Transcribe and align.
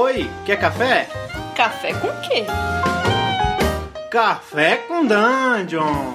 Oi, 0.00 0.30
quer 0.46 0.60
café? 0.60 1.08
Café 1.56 1.92
com 1.92 2.06
quê? 2.20 2.44
Café 4.08 4.76
com 4.86 5.04
Dungeon! 5.04 6.14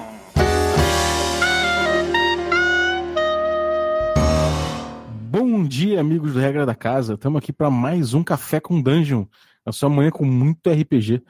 Bom 5.28 5.64
dia, 5.64 6.00
amigos 6.00 6.32
do 6.32 6.40
Regra 6.40 6.64
da 6.64 6.74
Casa. 6.74 7.12
Estamos 7.12 7.36
aqui 7.36 7.52
para 7.52 7.68
mais 7.68 8.14
um 8.14 8.24
Café 8.24 8.58
com 8.58 8.80
Dungeon. 8.80 9.26
A 9.66 9.70
sua 9.70 9.90
manhã 9.90 10.10
com 10.10 10.24
muito 10.24 10.70
RPG. 10.70 11.22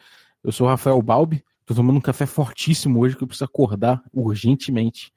Eu 0.45 0.53
sou 0.53 0.69
o 0.69 0.71
Rafael 0.71 1.03
Balbi. 1.03 1.45
Estou 1.63 1.77
tomando 1.77 1.97
um 1.97 2.01
café 2.01 2.25
fortíssimo 2.25 3.01
hoje 3.01 3.17
que 3.17 3.25
eu 3.25 3.27
preciso 3.27 3.47
acordar 3.47 4.01
urgentemente. 4.13 5.13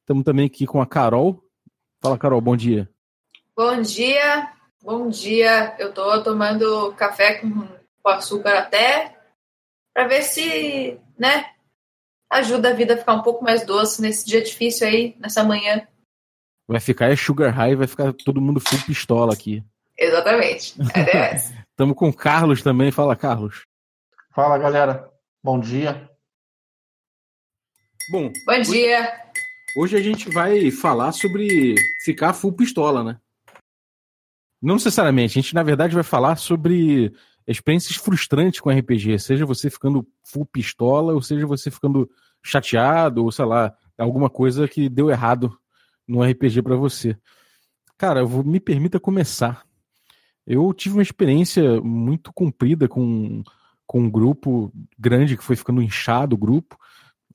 Estamos 0.00 0.22
também 0.22 0.44
aqui 0.44 0.66
com 0.66 0.82
a 0.82 0.86
Carol. 0.86 1.42
Fala, 2.02 2.18
Carol, 2.18 2.42
bom 2.42 2.54
dia. 2.54 2.90
Bom 3.56 3.80
dia, 3.80 4.52
bom 4.84 5.08
dia. 5.08 5.74
Eu 5.78 5.92
tô 5.92 6.22
tomando 6.22 6.92
café 6.92 7.36
com, 7.36 7.66
com 8.02 8.08
açúcar 8.08 8.58
até 8.58 9.18
para 9.94 10.06
ver 10.06 10.22
se, 10.22 11.00
né, 11.18 11.46
ajuda 12.30 12.70
a 12.70 12.74
vida 12.74 12.94
a 12.94 12.96
ficar 12.98 13.14
um 13.14 13.22
pouco 13.22 13.42
mais 13.42 13.64
doce 13.64 14.02
nesse 14.02 14.26
dia 14.26 14.42
difícil 14.42 14.86
aí, 14.86 15.16
nessa 15.18 15.42
manhã. 15.42 15.86
Vai 16.68 16.80
ficar 16.80 17.10
é 17.10 17.16
sugar 17.16 17.52
high, 17.52 17.74
vai 17.74 17.86
ficar 17.86 18.12
todo 18.12 18.40
mundo 18.40 18.60
full 18.60 18.78
pistola 18.86 19.32
aqui. 19.32 19.64
Exatamente. 19.96 20.74
É 20.94 21.36
Estamos 21.36 21.94
com 21.96 22.08
o 22.08 22.14
Carlos 22.14 22.62
também. 22.62 22.90
Fala, 22.90 23.16
Carlos. 23.16 23.62
Fala, 24.34 24.58
galera. 24.58 25.10
Bom 25.42 25.60
dia. 25.60 26.10
Bom, 28.10 28.30
Bom 28.46 28.60
dia. 28.60 29.12
Hoje 29.76 29.96
a 29.96 30.00
gente 30.00 30.28
vai 30.30 30.70
falar 30.70 31.12
sobre 31.12 31.74
ficar 32.04 32.32
full 32.32 32.52
pistola, 32.52 33.04
né? 33.04 33.20
Não 34.64 34.76
necessariamente, 34.76 35.38
a 35.38 35.42
gente 35.42 35.54
na 35.54 35.62
verdade 35.62 35.94
vai 35.94 36.02
falar 36.02 36.36
sobre 36.36 37.12
experiências 37.46 37.96
frustrantes 37.96 38.60
com 38.60 38.70
RPG, 38.70 39.18
seja 39.18 39.44
você 39.44 39.68
ficando 39.68 40.08
full 40.24 40.46
pistola, 40.46 41.12
ou 41.12 41.20
seja 41.20 41.46
você 41.46 41.70
ficando 41.70 42.10
chateado, 42.42 43.22
ou 43.22 43.30
sei 43.30 43.44
lá, 43.44 43.74
alguma 43.98 44.30
coisa 44.30 44.66
que 44.66 44.88
deu 44.88 45.10
errado 45.10 45.54
no 46.08 46.22
RPG 46.22 46.62
para 46.62 46.76
você. 46.76 47.14
Cara, 47.98 48.24
vou, 48.24 48.42
me 48.42 48.58
permita 48.58 48.98
começar. 48.98 49.64
Eu 50.46 50.72
tive 50.72 50.96
uma 50.96 51.02
experiência 51.02 51.78
muito 51.82 52.32
comprida 52.32 52.88
com, 52.88 53.42
com 53.86 54.00
um 54.00 54.10
grupo 54.10 54.72
grande 54.98 55.36
que 55.36 55.44
foi 55.44 55.56
ficando 55.56 55.82
inchado 55.82 56.36
o 56.36 56.38
grupo, 56.38 56.78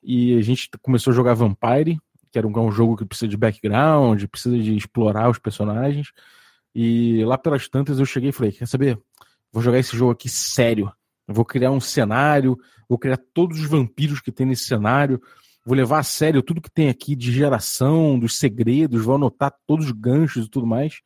e 0.02 0.36
a 0.36 0.42
gente 0.42 0.68
começou 0.82 1.12
a 1.12 1.14
jogar 1.14 1.34
Vampire, 1.34 1.96
que 2.32 2.38
era 2.38 2.48
um, 2.48 2.58
um 2.58 2.72
jogo 2.72 2.96
que 2.96 3.06
precisa 3.06 3.28
de 3.28 3.36
background, 3.36 4.24
precisa 4.24 4.58
de 4.58 4.76
explorar 4.76 5.30
os 5.30 5.38
personagens. 5.38 6.08
E 6.74 7.24
lá 7.24 7.36
pelas 7.36 7.68
tantas 7.68 7.98
eu 7.98 8.06
cheguei 8.06 8.30
e 8.30 8.32
falei: 8.32 8.52
quer 8.52 8.66
saber? 8.66 8.98
Vou 9.52 9.62
jogar 9.62 9.78
esse 9.78 9.96
jogo 9.96 10.12
aqui 10.12 10.28
sério. 10.28 10.92
Eu 11.26 11.34
vou 11.34 11.44
criar 11.44 11.70
um 11.70 11.80
cenário, 11.80 12.58
vou 12.88 12.98
criar 12.98 13.18
todos 13.32 13.60
os 13.60 13.66
vampiros 13.66 14.20
que 14.20 14.32
tem 14.32 14.46
nesse 14.46 14.64
cenário, 14.64 15.20
vou 15.64 15.76
levar 15.76 16.00
a 16.00 16.02
sério 16.02 16.42
tudo 16.42 16.60
que 16.60 16.70
tem 16.70 16.88
aqui 16.88 17.14
de 17.14 17.32
geração, 17.32 18.18
dos 18.18 18.38
segredos, 18.38 19.04
vou 19.04 19.14
anotar 19.14 19.54
todos 19.66 19.86
os 19.86 19.92
ganchos 19.92 20.46
e 20.46 20.48
tudo 20.48 20.66
mais. 20.66 21.00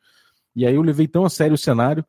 E 0.55 0.65
aí 0.65 0.75
eu 0.75 0.81
levei 0.81 1.07
tão 1.07 1.25
a 1.25 1.29
sério 1.29 1.53
o 1.53 1.57
cenário 1.57 2.05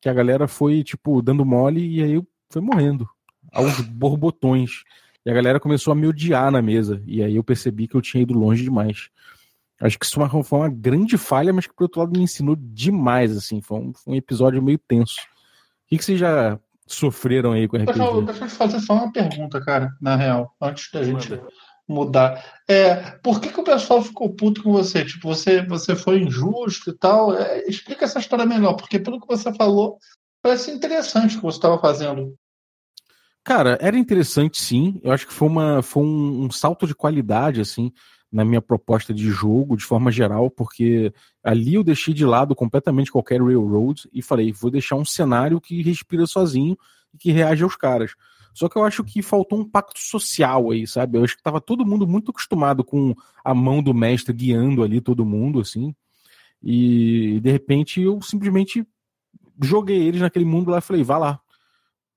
que 0.00 0.08
a 0.08 0.14
galera 0.14 0.46
foi, 0.46 0.82
tipo, 0.82 1.20
dando 1.20 1.44
mole 1.44 1.86
e 1.86 2.02
aí 2.02 2.12
eu 2.12 2.26
fui 2.50 2.62
morrendo 2.62 3.08
aos 3.52 3.80
borbotões. 3.80 4.82
E 5.26 5.30
a 5.30 5.34
galera 5.34 5.60
começou 5.60 5.92
a 5.92 5.94
me 5.94 6.06
odiar 6.06 6.50
na 6.50 6.62
mesa. 6.62 7.02
E 7.06 7.22
aí 7.22 7.36
eu 7.36 7.44
percebi 7.44 7.88
que 7.88 7.96
eu 7.96 8.00
tinha 8.00 8.22
ido 8.22 8.32
longe 8.32 8.62
demais. 8.62 9.10
Acho 9.80 9.98
que 9.98 10.04
isso 10.04 10.18
foi 10.44 10.58
uma 10.58 10.68
grande 10.68 11.16
falha, 11.16 11.52
mas 11.52 11.66
que 11.66 11.74
por 11.74 11.84
outro 11.84 12.00
lado 12.00 12.16
me 12.16 12.24
ensinou 12.24 12.56
demais, 12.58 13.36
assim. 13.36 13.60
Foi 13.60 13.78
um, 13.78 13.92
foi 13.92 14.14
um 14.14 14.16
episódio 14.16 14.62
meio 14.62 14.78
tenso. 14.78 15.20
O 15.20 15.88
que, 15.88 15.98
que 15.98 16.04
vocês 16.04 16.18
já 16.18 16.58
sofreram 16.86 17.52
aí 17.52 17.68
com 17.68 17.76
a 17.76 17.80
RPG? 17.80 17.98
Deixa, 17.98 18.22
deixa 18.22 18.44
eu 18.44 18.48
fazer 18.48 18.80
só 18.80 18.94
uma 18.94 19.12
pergunta, 19.12 19.60
cara, 19.60 19.92
na 20.00 20.16
real, 20.16 20.52
antes 20.60 20.90
da 20.90 21.02
gente 21.02 21.30
Manda. 21.30 21.48
mudar. 21.88 22.44
É, 22.66 22.96
por 23.22 23.40
que, 23.40 23.50
que 23.50 23.60
o 23.60 23.64
pessoal 23.64 24.02
ficou 24.02 24.34
puto 24.34 24.62
com 24.62 24.72
você? 24.72 25.04
Tipo, 25.04 25.28
você, 25.28 25.64
você 25.64 25.94
foi 25.94 26.22
injusto 26.22 26.90
e 26.90 26.98
tal? 26.98 27.34
É, 27.34 27.64
explica 27.68 28.04
essa 28.04 28.18
história 28.18 28.44
melhor, 28.44 28.74
porque 28.74 28.98
pelo 28.98 29.20
que 29.20 29.28
você 29.28 29.54
falou, 29.54 29.98
parece 30.42 30.72
interessante 30.72 31.36
o 31.36 31.38
que 31.38 31.46
você 31.46 31.58
estava 31.58 31.78
fazendo. 31.78 32.34
Cara, 33.44 33.78
era 33.80 33.96
interessante 33.96 34.60
sim. 34.60 35.00
Eu 35.02 35.12
acho 35.12 35.26
que 35.26 35.32
foi, 35.32 35.48
uma, 35.48 35.82
foi 35.82 36.02
um, 36.02 36.44
um, 36.44 36.50
salto 36.50 36.86
de 36.86 36.94
qualidade, 36.94 37.60
assim, 37.60 37.92
na 38.30 38.44
minha 38.44 38.60
proposta 38.60 39.12
de 39.12 39.30
jogo, 39.30 39.76
de 39.76 39.84
forma 39.84 40.12
geral, 40.12 40.50
porque 40.50 41.12
ali 41.42 41.74
eu 41.74 41.82
deixei 41.82 42.12
de 42.12 42.24
lado 42.24 42.54
completamente 42.54 43.10
qualquer 43.10 43.40
railroad 43.40 44.08
e 44.12 44.20
falei, 44.20 44.52
vou 44.52 44.70
deixar 44.70 44.96
um 44.96 45.04
cenário 45.04 45.60
que 45.60 45.82
respira 45.82 46.26
sozinho 46.26 46.76
e 47.12 47.18
que 47.18 47.32
reage 47.32 47.62
aos 47.62 47.76
caras. 47.76 48.14
Só 48.52 48.68
que 48.68 48.76
eu 48.76 48.84
acho 48.84 49.04
que 49.04 49.22
faltou 49.22 49.58
um 49.58 49.68
pacto 49.68 50.00
social 50.00 50.70
aí, 50.70 50.86
sabe? 50.86 51.16
Eu 51.16 51.24
acho 51.24 51.36
que 51.36 51.42
tava 51.42 51.60
todo 51.60 51.86
mundo 51.86 52.06
muito 52.06 52.30
acostumado 52.30 52.84
com 52.84 53.14
a 53.44 53.54
mão 53.54 53.82
do 53.82 53.94
mestre 53.94 54.34
guiando 54.34 54.82
ali 54.82 55.00
todo 55.00 55.24
mundo, 55.24 55.60
assim. 55.60 55.94
E 56.62 57.40
de 57.40 57.50
repente 57.50 58.00
eu 58.00 58.20
simplesmente 58.20 58.86
joguei 59.62 60.02
eles 60.02 60.20
naquele 60.20 60.44
mundo 60.44 60.70
lá 60.70 60.78
e 60.78 60.82
falei, 60.82 61.02
vá 61.02 61.18
lá, 61.18 61.40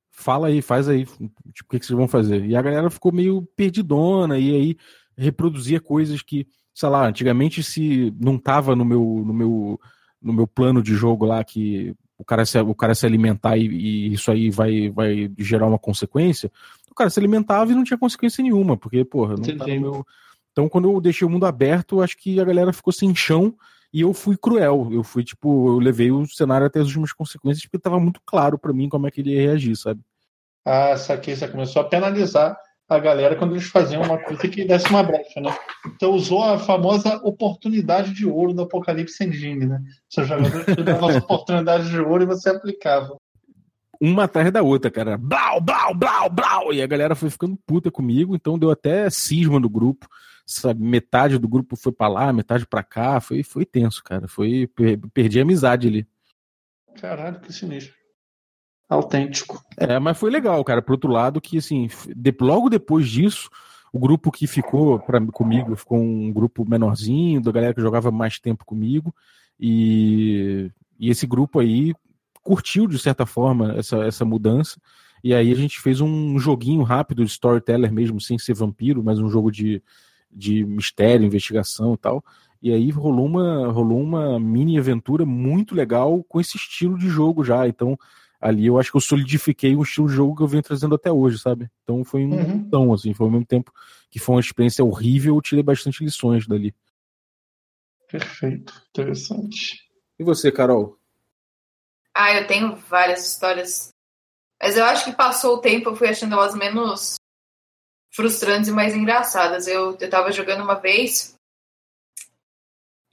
fala 0.10 0.48
aí, 0.48 0.62
faz 0.62 0.88
aí, 0.88 1.06
tipo, 1.06 1.66
o 1.66 1.70
que, 1.70 1.80
que 1.80 1.86
vocês 1.86 1.98
vão 1.98 2.08
fazer? 2.08 2.46
E 2.46 2.56
a 2.56 2.62
galera 2.62 2.90
ficou 2.90 3.12
meio 3.12 3.48
perdidona, 3.56 4.38
e 4.38 4.56
aí 4.56 4.78
reproduzia 5.18 5.80
coisas 5.80 6.22
que, 6.22 6.48
sei 6.74 6.90
lá, 6.90 7.08
antigamente 7.08 7.64
se 7.64 8.14
não 8.20 8.38
tava 8.38 8.76
no 8.76 8.86
meu, 8.86 9.24
no 9.26 9.34
meu, 9.34 9.80
no 10.22 10.34
meu 10.34 10.48
plano 10.48 10.82
de 10.82 10.94
jogo 10.94 11.26
lá 11.26 11.44
que 11.44 11.96
o 12.18 12.24
cara 12.24 12.46
se, 12.46 12.60
o 12.60 12.76
cara 12.76 12.94
se 12.94 13.06
alimentar 13.06 13.58
e, 13.58 13.66
e 13.68 14.14
isso 14.14 14.32
aí 14.32 14.50
vai, 14.50 14.90
vai 14.90 15.32
gerar 15.38 15.68
uma 15.68 15.80
consequência, 15.80 16.52
o 16.90 16.96
cara 16.96 17.10
se 17.10 17.20
alimentava 17.20 17.72
e 17.72 17.76
não 17.76 17.84
tinha 17.84 17.98
consequência 17.98 18.44
nenhuma, 18.44 18.78
porque, 18.78 19.04
porra, 19.04 19.36
não 19.36 19.58
tá 19.58 19.68
no 19.68 19.82
meu... 19.82 20.08
Então, 20.52 20.68
quando 20.68 20.92
eu 20.92 21.00
deixei 21.00 21.26
o 21.26 21.30
mundo 21.30 21.46
aberto, 21.46 22.02
acho 22.02 22.18
que 22.18 22.40
a 22.40 22.44
galera 22.44 22.74
ficou 22.74 22.92
sem 22.92 23.16
chão 23.16 23.56
e 23.94 24.02
eu 24.02 24.14
fui 24.14 24.38
cruel. 24.38 24.90
Eu 24.92 25.04
fui, 25.04 25.24
tipo, 25.24 25.70
eu 25.70 25.80
levei 25.80 26.12
o 26.12 26.26
cenário 26.28 26.68
até 26.68 26.80
as 26.80 26.88
últimas 26.88 27.14
consequências, 27.14 27.64
porque 27.64 27.80
tava 27.80 28.00
muito 28.00 28.22
claro 28.26 28.60
para 28.60 28.74
mim 28.74 28.90
como 28.90 29.08
é 29.08 29.12
que 29.12 29.22
ele 29.22 29.32
ia 29.32 29.42
reagir, 29.42 29.76
sabe? 29.78 30.02
Ah, 30.66 30.96
saquei, 30.98 31.36
você 31.36 31.48
começou 31.48 31.82
a 31.82 31.86
penalizar 31.86 32.58
a 32.92 33.00
galera 33.00 33.38
quando 33.38 33.54
eles 33.54 33.68
faziam 33.68 34.04
uma 34.04 34.18
coisa 34.18 34.46
que 34.50 34.66
desse 34.66 34.90
uma 34.90 35.02
brecha, 35.02 35.40
né? 35.40 35.58
Então 35.88 36.12
usou 36.12 36.44
a 36.44 36.60
famosa 36.60 37.16
oportunidade 37.24 38.14
de 38.14 38.26
ouro 38.26 38.54
do 38.54 38.64
Apocalipse 38.64 39.24
Engine, 39.24 39.66
né? 39.66 39.82
Seu 40.10 40.26
jogador 40.26 40.66
te 40.66 40.84
dava 40.84 41.10
as 41.10 41.16
oportunidades 41.16 41.90
de 41.90 42.00
ouro 42.00 42.24
e 42.24 42.26
você 42.26 42.50
aplicava. 42.50 43.16
Uma 44.00 44.26
atrás 44.26 44.52
da 44.52 44.62
outra, 44.62 44.92
cara. 44.92 45.18
Blau, 45.18 45.62
blau, 45.62 45.94
blau, 45.96 46.30
blau! 46.30 46.74
E 46.74 46.82
a 46.82 46.88
galera 46.88 47.16
foi 47.16 47.30
ficando 47.30 47.58
puta 47.66 47.90
comigo, 47.90 48.36
então 48.36 48.60
deu 48.60 48.70
até 48.70 49.10
cisma 49.10 49.58
no 49.58 49.70
grupo. 49.70 50.06
Sabe? 50.46 50.84
Metade 50.84 51.38
do 51.38 51.48
grupo 51.48 51.78
foi 51.78 51.94
para 51.94 52.10
lá, 52.10 52.34
metade 52.34 52.68
para 52.68 52.84
cá. 52.84 53.22
Foi, 53.22 53.42
foi 53.42 53.64
tenso, 53.64 54.04
cara. 54.04 54.28
Foi, 54.28 54.70
perdi 55.14 55.40
a 55.40 55.44
amizade 55.44 55.88
ali. 55.88 56.06
Caralho, 57.00 57.40
que 57.40 57.54
sinistro 57.54 58.01
autêntico. 58.92 59.64
É, 59.78 59.98
mas 60.00 60.18
foi 60.18 60.30
legal, 60.30 60.64
cara. 60.64 60.82
Por 60.82 60.94
outro 60.94 61.12
lado, 61.12 61.40
que 61.40 61.58
assim, 61.58 61.90
de, 62.16 62.36
logo 62.42 62.70
depois 62.70 63.08
disso, 63.08 63.50
o 63.92 63.98
grupo 64.00 64.32
que 64.32 64.46
ficou 64.46 65.00
pra, 65.00 65.20
comigo 65.28 65.76
ficou 65.76 65.98
um 65.98 66.32
grupo 66.32 66.68
menorzinho, 66.70 67.42
da 67.42 67.52
galera 67.52 67.74
que 67.74 67.82
jogava 67.82 68.12
mais 68.12 68.38
tempo 68.38 68.66
comigo. 68.66 69.16
E, 69.60 70.70
e 71.00 71.10
esse 71.10 71.26
grupo 71.26 71.60
aí 71.60 71.94
curtiu, 72.44 72.86
de 72.86 73.00
certa 73.00 73.26
forma, 73.26 73.74
essa, 73.78 73.98
essa 74.04 74.26
mudança. 74.26 74.80
E 75.24 75.34
aí 75.34 75.52
a 75.52 75.56
gente 75.56 75.80
fez 75.80 76.02
um 76.02 76.38
joguinho 76.38 76.84
rápido 76.84 77.24
de 77.24 77.32
storyteller 77.32 77.94
mesmo, 77.94 78.20
sem 78.20 78.38
ser 78.38 78.56
vampiro, 78.56 79.04
mas 79.04 79.20
um 79.20 79.30
jogo 79.30 79.52
de, 79.52 79.82
de 80.32 80.66
mistério, 80.66 81.26
investigação 81.26 81.94
e 81.94 81.98
tal. 81.98 82.24
E 82.62 82.74
aí 82.74 82.90
rolou 82.90 83.26
uma, 83.26 83.72
rolou 83.72 84.02
uma 84.02 84.40
mini 84.40 84.78
aventura 84.78 85.26
muito 85.26 85.74
legal 85.76 86.24
com 86.24 86.42
esse 86.42 86.58
estilo 86.58 86.98
de 86.98 87.08
jogo 87.08 87.44
já. 87.44 87.68
Então, 87.68 87.98
ali 88.42 88.66
eu 88.66 88.80
acho 88.80 88.90
que 88.90 88.98
eu 88.98 89.02
solidifiquei 89.02 89.76
o 89.76 89.84
estilo 89.84 90.08
de 90.08 90.16
jogo 90.16 90.36
que 90.36 90.42
eu 90.42 90.48
venho 90.48 90.64
trazendo 90.64 90.96
até 90.96 91.12
hoje, 91.12 91.38
sabe? 91.38 91.70
Então 91.84 92.04
foi 92.04 92.26
um 92.26 92.34
uhum. 92.34 92.70
tão 92.70 92.92
assim, 92.92 93.14
foi 93.14 93.28
ao 93.28 93.32
mesmo 93.32 93.46
tempo 93.46 93.72
que 94.10 94.20
foi 94.20 94.36
uma 94.36 94.42
experiência 94.42 94.84
horrível, 94.84 95.36
eu 95.36 95.42
tirei 95.42 95.64
bastante 95.64 96.04
lições 96.04 96.48
dali. 96.48 96.76
Perfeito, 98.10 98.74
interessante. 98.90 99.88
E 100.20 100.24
você, 100.24 100.52
Carol? 100.52 100.98
Ah, 102.14 102.34
eu 102.34 102.48
tenho 102.48 102.76
várias 102.76 103.26
histórias. 103.26 103.94
Mas 104.62 104.76
eu 104.76 104.84
acho 104.84 105.06
que 105.06 105.14
passou 105.14 105.56
o 105.56 105.62
tempo, 105.62 105.90
eu 105.90 105.96
fui 105.96 106.10
achando 106.10 106.34
elas 106.34 106.54
menos 106.54 107.16
frustrantes 108.14 108.70
e 108.70 108.74
mais 108.74 108.94
engraçadas. 108.94 109.66
Eu, 109.68 109.98
eu 109.98 110.10
tava 110.10 110.32
jogando 110.32 110.64
uma 110.64 110.76
vez 110.76 111.36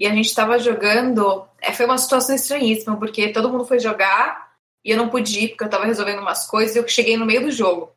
e 0.00 0.06
a 0.06 0.10
gente 0.10 0.34
tava 0.34 0.58
jogando. 0.58 1.46
É, 1.60 1.72
foi 1.72 1.86
uma 1.86 1.98
situação 1.98 2.34
estranhíssima, 2.34 2.98
porque 2.98 3.32
todo 3.32 3.48
mundo 3.50 3.64
foi 3.64 3.78
jogar 3.78 4.47
e 4.84 4.90
eu 4.90 4.96
não 4.96 5.08
pude 5.08 5.38
ir 5.38 5.48
porque 5.48 5.64
eu 5.64 5.70
tava 5.70 5.84
resolvendo 5.84 6.20
umas 6.20 6.46
coisas 6.46 6.74
e 6.74 6.78
eu 6.78 6.88
cheguei 6.88 7.16
no 7.16 7.26
meio 7.26 7.42
do 7.42 7.50
jogo. 7.50 7.94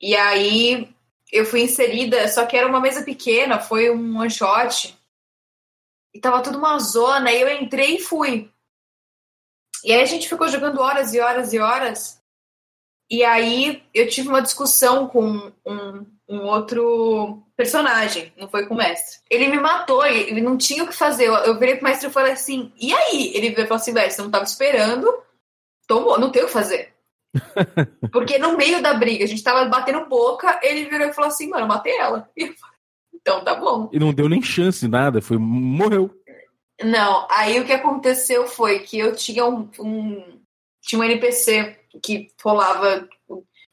E 0.00 0.16
aí 0.16 0.92
eu 1.30 1.46
fui 1.46 1.62
inserida, 1.62 2.26
só 2.28 2.44
que 2.44 2.56
era 2.56 2.66
uma 2.68 2.80
mesa 2.80 3.02
pequena, 3.02 3.60
foi 3.60 3.90
um 3.90 4.18
one 4.18 4.30
shot. 4.30 4.98
E 6.14 6.20
tava 6.20 6.42
tudo 6.42 6.58
uma 6.58 6.78
zona, 6.78 7.32
e 7.32 7.40
eu 7.40 7.48
entrei 7.48 7.96
e 7.96 8.00
fui. 8.00 8.52
E 9.84 9.92
aí 9.92 10.02
a 10.02 10.06
gente 10.06 10.28
ficou 10.28 10.48
jogando 10.48 10.80
horas 10.80 11.14
e 11.14 11.20
horas 11.20 11.52
e 11.52 11.58
horas. 11.58 12.22
E 13.10 13.24
aí 13.24 13.82
eu 13.94 14.08
tive 14.08 14.28
uma 14.28 14.42
discussão 14.42 15.08
com 15.08 15.52
um, 15.66 16.06
um 16.32 16.46
outro 16.46 17.42
personagem, 17.54 18.32
não 18.38 18.48
foi 18.48 18.66
com 18.66 18.74
o 18.74 18.76
mestre. 18.76 19.20
Ele 19.28 19.48
me 19.48 19.60
matou, 19.60 20.04
ele 20.06 20.40
não 20.40 20.56
tinha 20.56 20.82
o 20.82 20.88
que 20.88 20.94
fazer. 20.94 21.28
Eu, 21.28 21.34
eu 21.34 21.58
virei 21.58 21.76
pro 21.76 21.84
mestre 21.84 22.08
e 22.08 22.12
falei 22.12 22.32
assim: 22.32 22.72
e 22.80 22.92
aí? 22.94 23.32
Ele 23.34 23.54
falou 23.54 23.74
assim: 23.74 23.92
velho, 23.92 24.10
você 24.10 24.22
não 24.22 24.30
tava 24.30 24.44
esperando, 24.44 25.12
tomou, 25.86 26.18
não 26.18 26.30
tem 26.30 26.42
o 26.42 26.46
que 26.46 26.52
fazer. 26.52 26.94
Porque 28.10 28.38
no 28.38 28.56
meio 28.56 28.82
da 28.82 28.94
briga, 28.94 29.24
a 29.24 29.28
gente 29.28 29.42
tava 29.42 29.66
batendo 29.66 30.08
boca, 30.08 30.58
ele 30.62 30.86
virou 30.88 31.06
e 31.06 31.12
falou 31.12 31.28
assim: 31.28 31.48
mano, 31.48 31.64
eu 31.64 31.68
matei 31.68 31.96
ela. 31.98 32.30
E 32.34 32.44
eu 32.44 32.54
falei, 32.54 32.76
então 33.14 33.44
tá 33.44 33.54
bom. 33.54 33.90
E 33.92 33.98
não 33.98 34.12
deu 34.12 34.28
nem 34.28 34.42
chance, 34.42 34.88
nada, 34.88 35.20
foi 35.20 35.36
morreu. 35.36 36.10
Não, 36.82 37.28
aí 37.30 37.60
o 37.60 37.66
que 37.66 37.72
aconteceu 37.72 38.48
foi 38.48 38.80
que 38.80 38.98
eu 38.98 39.14
tinha 39.14 39.46
um, 39.46 39.68
um 39.78 40.40
tinha 40.80 40.98
um 40.98 41.04
NPC 41.04 41.78
que 42.02 42.28
rolava, 42.42 43.06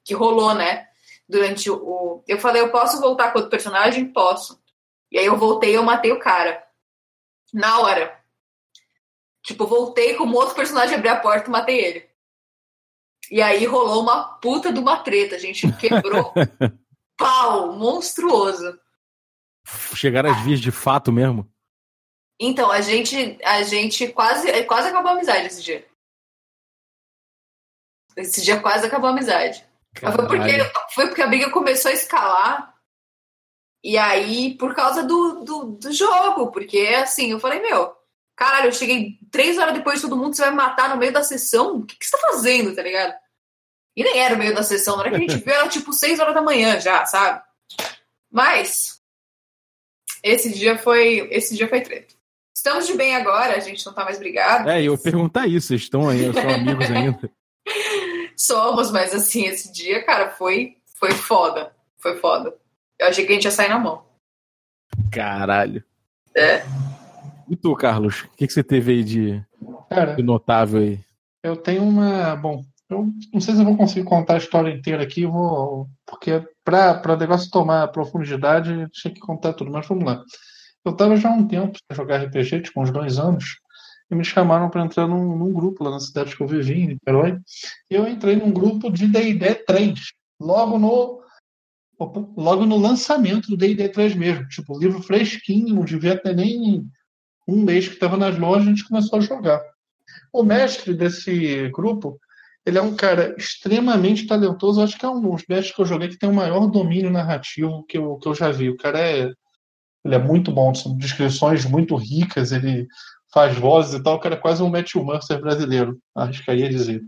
que 0.03 0.13
rolou, 0.13 0.53
né? 0.53 0.88
Durante 1.29 1.69
o. 1.69 2.23
Eu 2.27 2.39
falei, 2.39 2.59
eu 2.59 2.71
posso 2.71 2.99
voltar 2.99 3.31
com 3.31 3.37
outro 3.37 3.51
personagem? 3.51 4.11
Posso. 4.11 4.59
E 5.11 5.19
aí 5.19 5.27
eu 5.27 5.37
voltei 5.37 5.71
e 5.71 5.75
eu 5.75 5.83
matei 5.83 6.11
o 6.11 6.19
cara. 6.19 6.67
Na 7.53 7.79
hora. 7.79 8.19
Tipo, 9.43 9.67
voltei 9.67 10.15
como 10.15 10.35
outro 10.35 10.55
personagem 10.55 10.95
abrir 10.95 11.09
a 11.09 11.19
porta 11.19 11.47
e 11.47 11.51
matei 11.51 11.79
ele. 11.79 12.09
E 13.29 13.41
aí 13.41 13.63
rolou 13.65 14.01
uma 14.01 14.23
puta 14.39 14.73
de 14.73 14.79
uma 14.79 15.03
treta, 15.03 15.35
a 15.35 15.39
gente 15.39 15.71
quebrou. 15.73 16.33
Pau, 17.15 17.73
monstruoso. 17.73 18.79
Chegaram 19.95 20.31
às 20.31 20.41
vias 20.43 20.59
de 20.59 20.71
fato 20.71 21.11
mesmo? 21.11 21.47
Então, 22.39 22.71
a 22.71 22.81
gente, 22.81 23.37
a 23.43 23.61
gente 23.63 24.07
quase, 24.07 24.63
quase 24.63 24.87
acabou 24.87 25.11
a 25.11 25.13
amizade 25.13 25.47
esse 25.47 25.61
dia. 25.61 25.85
Esse 28.15 28.41
dia 28.41 28.59
quase 28.59 28.87
acabou 28.87 29.09
a 29.09 29.11
amizade. 29.11 29.69
Foi 29.97 30.12
porque, 30.12 30.71
foi 30.94 31.07
porque 31.07 31.21
a 31.21 31.27
briga 31.27 31.50
começou 31.50 31.91
a 31.91 31.94
escalar. 31.94 32.75
E 33.83 33.97
aí, 33.97 34.56
por 34.57 34.75
causa 34.75 35.03
do, 35.03 35.44
do, 35.44 35.63
do 35.77 35.91
jogo. 35.91 36.51
Porque, 36.51 36.80
assim, 37.01 37.31
eu 37.31 37.39
falei, 37.39 37.62
meu, 37.62 37.94
caralho, 38.36 38.68
eu 38.68 38.74
cheguei 38.74 39.18
três 39.31 39.57
horas 39.57 39.74
depois 39.74 39.97
de 39.97 40.03
todo 40.07 40.18
mundo, 40.18 40.36
você 40.36 40.41
vai 40.41 40.51
me 40.51 40.57
matar 40.57 40.89
no 40.89 40.97
meio 40.97 41.12
da 41.12 41.24
sessão? 41.24 41.77
O 41.77 41.86
que, 41.86 41.95
que 41.97 42.06
você 42.06 42.18
tá 42.18 42.27
fazendo, 42.30 42.75
tá 42.75 42.81
ligado? 42.81 43.13
E 43.95 44.03
nem 44.03 44.19
era 44.19 44.36
o 44.36 44.38
meio 44.38 44.56
da 44.56 44.63
sessão, 44.63 44.95
na 44.95 45.03
hora 45.03 45.12
que 45.12 45.18
a 45.18 45.19
gente 45.19 45.36
viu, 45.44 45.53
era 45.53 45.68
tipo 45.68 45.92
seis 45.92 46.19
horas 46.19 46.33
da 46.33 46.42
manhã 46.42 46.80
já, 46.80 47.06
sabe? 47.06 47.42
Mas 48.31 49.00
esse 50.24 50.53
dia 50.53 50.77
foi. 50.77 51.27
Esse 51.31 51.56
dia 51.56 51.68
foi 51.68 51.81
treta. 51.81 52.13
Estamos 52.56 52.88
de 52.88 52.94
bem 52.94 53.15
agora, 53.15 53.56
a 53.56 53.59
gente 53.59 53.85
não 53.85 53.94
tá 53.94 54.03
mais 54.03 54.19
brigado. 54.19 54.69
É, 54.69 54.83
eu 54.83 54.97
perguntar 54.97 55.47
isso, 55.47 55.68
vocês 55.68 55.81
estão 55.81 56.09
aí, 56.09 56.31
são 56.33 56.50
amigos 56.50 56.92
ainda. 56.92 57.31
Somos, 58.39 58.89
mas 58.91 59.13
assim, 59.13 59.45
esse 59.45 59.71
dia, 59.71 60.03
cara, 60.06 60.30
foi, 60.30 60.77
foi 60.95 61.12
foda. 61.12 61.74
Foi 61.97 62.18
foda. 62.18 62.56
Eu 62.97 63.07
achei 63.07 63.25
que 63.25 63.31
a 63.31 63.36
gente 63.36 63.45
ia 63.45 63.51
sair 63.51 63.69
na 63.69 63.80
mão. 63.80 64.06
Caralho. 65.12 65.83
É. 66.36 66.63
E 67.50 67.56
tu, 67.56 67.75
Carlos? 67.75 68.21
O 68.21 68.30
que, 68.38 68.47
que 68.47 68.53
você 68.53 68.63
teve 68.63 68.94
aí 68.94 69.03
de, 69.03 69.45
Cara, 69.89 70.15
de 70.15 70.24
notável 70.24 70.80
aí? 70.80 71.00
eu 71.44 71.57
tenho 71.57 71.83
uma. 71.83 72.36
Bom, 72.36 72.63
eu 72.89 73.07
não 73.33 73.41
sei 73.41 73.56
se 73.56 73.62
eu 73.62 73.65
vou 73.65 73.77
conseguir 73.77 74.06
contar 74.06 74.36
a 74.36 74.38
história 74.38 74.71
inteira 74.71 75.03
aqui, 75.03 75.24
eu 75.24 75.31
vou, 75.31 75.89
porque 76.06 76.44
para 76.63 77.13
o 77.13 77.18
negócio 77.18 77.50
tomar 77.50 77.88
profundidade, 77.89 78.88
tinha 78.92 79.13
que 79.13 79.19
contar 79.19 79.53
tudo, 79.53 79.71
mas 79.71 79.88
vamos 79.88 80.06
lá. 80.06 80.24
Eu 80.85 80.92
estava 80.92 81.15
já 81.15 81.30
há 81.30 81.33
um 81.33 81.47
tempo 81.47 81.77
sem 81.77 81.95
jogar 81.95 82.24
RPG, 82.24 82.62
tipo 82.62 82.81
uns 82.81 82.92
dois 82.92 83.19
anos, 83.19 83.59
e 84.09 84.15
me 84.15 84.23
chamaram 84.23 84.69
para 84.69 84.83
entrar 84.83 85.07
num, 85.07 85.38
num 85.38 85.53
grupo 85.53 85.83
lá 85.83 85.91
na 85.91 86.00
cidade 86.00 86.35
que 86.35 86.41
eu 86.41 86.47
vivi, 86.47 86.81
em 86.81 86.88
Niterói, 86.88 87.38
e 87.89 87.95
eu 87.95 88.07
entrei 88.07 88.35
num 88.35 88.51
grupo 88.51 88.91
de 88.91 89.07
D&D 89.07 89.56
3, 89.65 90.00
logo 90.39 90.77
no 90.79 91.19
logo 92.38 92.65
no 92.65 92.77
lançamento 92.77 93.50
do 93.50 93.57
D&D 93.57 93.89
3 93.89 94.15
mesmo, 94.15 94.47
tipo, 94.47 94.79
livro 94.79 95.01
fresquinho, 95.01 95.75
não 95.75 95.83
devia 95.83 96.17
ter 96.17 96.33
nem 96.33 96.89
um 97.45 97.61
mês 97.61 97.88
que 97.88 97.95
estava 97.95 98.15
nas 98.15 98.38
lojas, 98.38 98.67
a 98.67 98.69
gente 98.69 98.88
começou 98.88 99.19
a 99.19 99.21
jogar. 99.21 99.61
O 100.31 100.44
mestre 100.44 100.94
desse 100.94 101.69
grupo, 101.69 102.17
ele 102.65 102.77
é 102.77 102.81
um 102.81 102.95
cara 102.95 103.35
extremamente 103.38 104.27
talentoso. 104.27 104.81
Acho 104.81 104.97
que 104.97 105.06
é 105.06 105.09
um 105.09 105.19
dos 105.19 105.44
mestres 105.50 105.75
que 105.75 105.81
eu 105.81 105.85
joguei 105.85 106.07
que 106.07 106.17
tem 106.17 106.29
o 106.29 106.33
maior 106.33 106.67
domínio 106.67 107.09
narrativo 107.09 107.83
que 107.85 107.97
eu, 107.97 108.17
que 108.17 108.27
eu 108.27 108.35
já 108.35 108.51
vi. 108.51 108.69
O 108.69 108.77
cara 108.77 109.00
é, 109.00 109.31
ele 110.06 110.15
é 110.15 110.19
muito 110.19 110.51
bom, 110.51 110.73
são 110.73 110.95
descrições 110.97 111.65
muito 111.65 111.95
ricas, 111.95 112.51
ele 112.51 112.88
faz 113.33 113.57
vozes 113.57 113.93
e 113.99 114.03
tal. 114.03 114.19
Cara 114.19 114.35
é 114.35 114.37
quase 114.39 114.61
um 114.63 114.69
Matthew 114.69 115.03
Mercer 115.05 115.39
brasileiro, 115.39 115.99
arriscaria 116.15 116.69
dizer. 116.69 117.01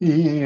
E, 0.00 0.42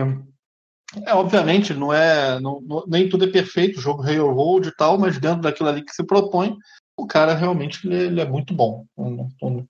é, 1.06 1.14
obviamente, 1.14 1.73
não 1.75 1.93
é, 1.93 2.41
não, 2.41 2.61
não- 2.61 2.85
nem 2.87 3.08
tudo 3.08 3.25
é 3.25 3.29
perfeito, 3.31 3.79
o 3.79 3.82
jogo 3.82 4.02
Railroad 4.02 4.69
e 4.69 4.76
tal, 4.76 4.99
mas 4.99 5.19
dentro 5.19 5.43
daquilo 5.43 5.69
ali 5.69 5.85
que 5.85 5.94
se 5.94 6.05
propõe, 6.05 6.56
o 6.97 7.06
cara 7.06 7.35
realmente 7.35 7.87
ele, 7.87 7.97
ele 8.06 8.20
é 8.20 8.25
muito 8.29 8.55
bom. 8.55 8.85
Não, 8.97 9.29
não, 9.41 9.67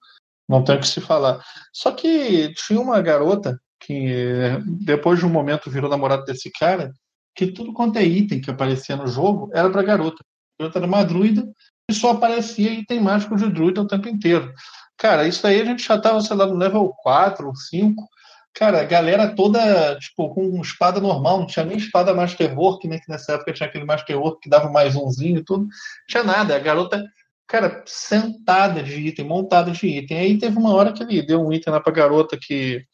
não 0.49 0.65
tem 0.65 0.77
o 0.77 0.81
que 0.81 0.89
se 0.89 1.01
falar. 1.01 1.43
Só 1.73 1.93
que 1.93 2.53
tinha 2.55 2.81
uma 2.81 3.01
garota 3.01 3.61
que 3.81 4.59
depois 4.85 5.19
de 5.19 5.27
um 5.27 5.31
momento 5.31 5.71
virou 5.71 5.89
namorada 5.91 6.25
desse 6.25 6.51
cara, 6.51 6.93
que 7.35 7.47
tudo 7.47 7.73
quanto 7.73 7.99
é 7.99 8.05
item 8.05 8.41
que 8.41 8.51
aparecia 8.51 8.97
no 8.97 9.07
jogo 9.07 9.51
era 9.55 9.71
pra 9.71 9.83
garota. 9.83 10.23
A 10.59 10.63
garota 10.63 10.79
era 10.79 10.87
uma 10.87 11.05
druida 11.05 11.47
só 11.93 12.11
aparecia 12.11 12.73
item 12.73 13.01
mágico 13.01 13.37
de 13.37 13.49
druida 13.49 13.81
o 13.81 13.87
tempo 13.87 14.09
inteiro. 14.09 14.53
Cara, 14.97 15.27
isso 15.27 15.47
aí 15.47 15.61
a 15.61 15.65
gente 15.65 15.87
já 15.87 15.99
tava, 15.99 16.21
sei 16.21 16.37
lá, 16.37 16.47
no 16.47 16.57
level 16.57 16.93
4 17.03 17.47
ou 17.47 17.55
5. 17.55 18.07
Cara, 18.55 18.81
a 18.81 18.85
galera 18.85 19.35
toda, 19.35 19.99
tipo, 19.99 20.35
com 20.35 20.61
espada 20.61 21.01
normal, 21.01 21.41
não 21.41 21.47
tinha 21.47 21.65
nem 21.65 21.79
espada 21.79 22.15
Masterwork, 22.15 22.87
né? 22.89 22.99
Que 22.99 23.11
nessa 23.11 23.33
época 23.35 23.53
tinha 23.53 23.69
aquele 23.69 23.85
Masterwork 23.85 24.41
que 24.41 24.51
dava 24.51 24.71
mais 24.71 24.97
umzinho 24.97 25.39
e 25.39 25.45
tudo. 25.45 25.63
Não 25.63 25.71
tinha 26.09 26.25
nada. 26.25 26.57
A 26.57 26.59
garota, 26.59 27.03
cara, 27.47 27.83
sentada 27.87 28.83
de 28.83 28.95
item, 29.01 29.27
montada 29.27 29.71
de 29.71 29.87
item. 29.87 30.19
Aí 30.19 30.39
teve 30.39 30.59
uma 30.59 30.75
hora 30.75 30.93
que 30.93 31.03
ele 31.03 31.23
deu 31.23 31.41
um 31.41 31.53
item 31.53 31.73
lá 31.73 31.81
pra 31.81 31.93
garota 31.93 32.39
que 32.41 32.85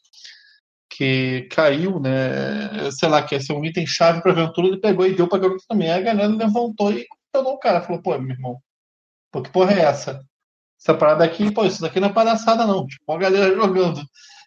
que 0.97 1.47
caiu, 1.51 2.01
né? 2.01 2.91
Sei 2.93 3.09
lá, 3.09 3.23
que 3.23 3.35
ia 3.35 3.41
ser 3.41 3.53
um 3.53 3.65
item 3.65 3.87
chave 3.87 4.23
para 4.23 4.33
aventura, 4.33 4.69
ele 4.69 4.81
pegou 4.81 5.07
e 5.07 5.15
deu 5.15 5.29
pra 5.29 5.39
garota 5.39 5.63
também. 5.69 5.91
Aí 5.91 6.01
a 6.01 6.05
galera 6.05 6.29
levantou 6.29 6.91
e 6.91 7.07
questionou 7.07 7.55
o 7.55 7.59
cara. 7.59 7.83
Falou, 7.83 8.01
pô, 8.01 8.19
meu 8.19 8.31
irmão, 8.31 8.59
pô, 9.31 9.43
que 9.43 9.51
porra 9.51 9.73
é 9.73 9.81
essa? 9.81 10.21
Essa 10.81 10.95
parada 10.95 11.25
aqui, 11.25 11.53
pô, 11.53 11.65
isso 11.65 11.81
daqui 11.81 11.99
não 12.01 12.09
é 12.09 12.13
palhaçada, 12.13 12.67
não. 12.67 12.87
Tipo, 12.87 13.13
a 13.13 13.19
galera 13.19 13.55
jogando. 13.55 14.03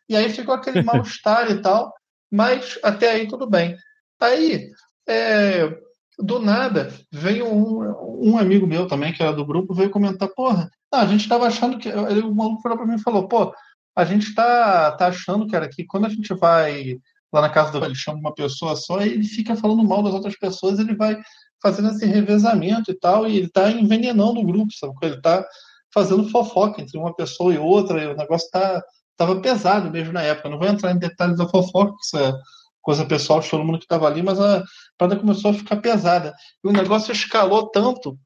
E 0.07 0.15
aí 0.15 0.29
ficou 0.29 0.55
aquele 0.55 0.81
mal-estar 0.83 1.51
e 1.51 1.61
tal, 1.61 1.93
mas 2.31 2.79
até 2.83 3.11
aí 3.11 3.27
tudo 3.27 3.49
bem. 3.49 3.75
Aí, 4.19 4.69
é, 5.07 5.69
do 6.17 6.39
nada, 6.39 6.93
veio 7.11 7.47
um, 7.47 8.31
um 8.31 8.37
amigo 8.37 8.67
meu 8.67 8.87
também, 8.87 9.13
que 9.13 9.23
era 9.23 9.33
do 9.33 9.45
grupo, 9.45 9.73
veio 9.73 9.89
comentar, 9.89 10.29
porra, 10.29 10.69
ah, 10.91 11.01
a 11.01 11.05
gente 11.05 11.27
tava 11.29 11.47
achando 11.47 11.77
que. 11.77 11.87
Ele, 11.87 12.21
o 12.21 12.33
maluco 12.33 12.61
falou 12.61 12.77
pra 12.77 12.87
mim 12.87 12.95
e 12.95 13.01
falou, 13.01 13.27
pô, 13.27 13.53
a 13.95 14.05
gente 14.05 14.33
tá, 14.33 14.91
tá 14.91 15.07
achando, 15.07 15.47
cara, 15.47 15.69
que 15.69 15.85
quando 15.85 16.05
a 16.05 16.09
gente 16.09 16.33
vai 16.33 16.99
lá 17.31 17.41
na 17.41 17.49
casa 17.49 17.71
do 17.71 17.85
ele 17.85 17.95
chama 17.95 18.19
uma 18.19 18.33
pessoa 18.33 18.75
só, 18.75 19.01
ele 19.01 19.23
fica 19.23 19.55
falando 19.55 19.83
mal 19.83 20.01
das 20.01 20.13
outras 20.13 20.35
pessoas, 20.35 20.79
ele 20.79 20.95
vai 20.95 21.15
fazendo 21.61 21.89
esse 21.89 22.05
revezamento 22.05 22.91
e 22.91 22.95
tal, 22.95 23.27
e 23.27 23.37
ele 23.37 23.49
tá 23.49 23.69
envenenando 23.71 24.39
o 24.39 24.45
grupo, 24.45 24.71
sabe? 24.73 24.93
Ele 25.01 25.21
tá 25.21 25.45
fazendo 25.93 26.29
fofoca 26.29 26.81
entre 26.81 26.97
uma 26.97 27.15
pessoa 27.15 27.53
e 27.53 27.57
outra, 27.57 28.01
e 28.01 28.07
o 28.07 28.15
negócio 28.15 28.49
tá, 28.51 28.83
tava 29.17 29.41
pesado 29.41 29.89
mesmo 29.91 30.13
na 30.13 30.21
época. 30.21 30.49
Não 30.49 30.59
vou 30.59 30.67
entrar 30.67 30.91
em 30.91 30.99
detalhes 30.99 31.37
da 31.37 31.47
fofoca, 31.47 31.93
que 31.93 32.05
isso 32.05 32.17
é 32.17 32.33
coisa 32.81 33.05
pessoal 33.05 33.39
de 33.39 33.49
todo 33.49 33.63
mundo 33.63 33.79
que 33.79 33.87
tava 33.87 34.07
ali, 34.07 34.23
mas 34.23 34.39
a 34.39 34.63
parada 34.97 35.19
começou 35.19 35.51
a 35.51 35.53
ficar 35.53 35.77
pesada. 35.77 36.33
E 36.63 36.67
o 36.67 36.71
negócio 36.71 37.11
escalou 37.11 37.69
tanto 37.69 38.17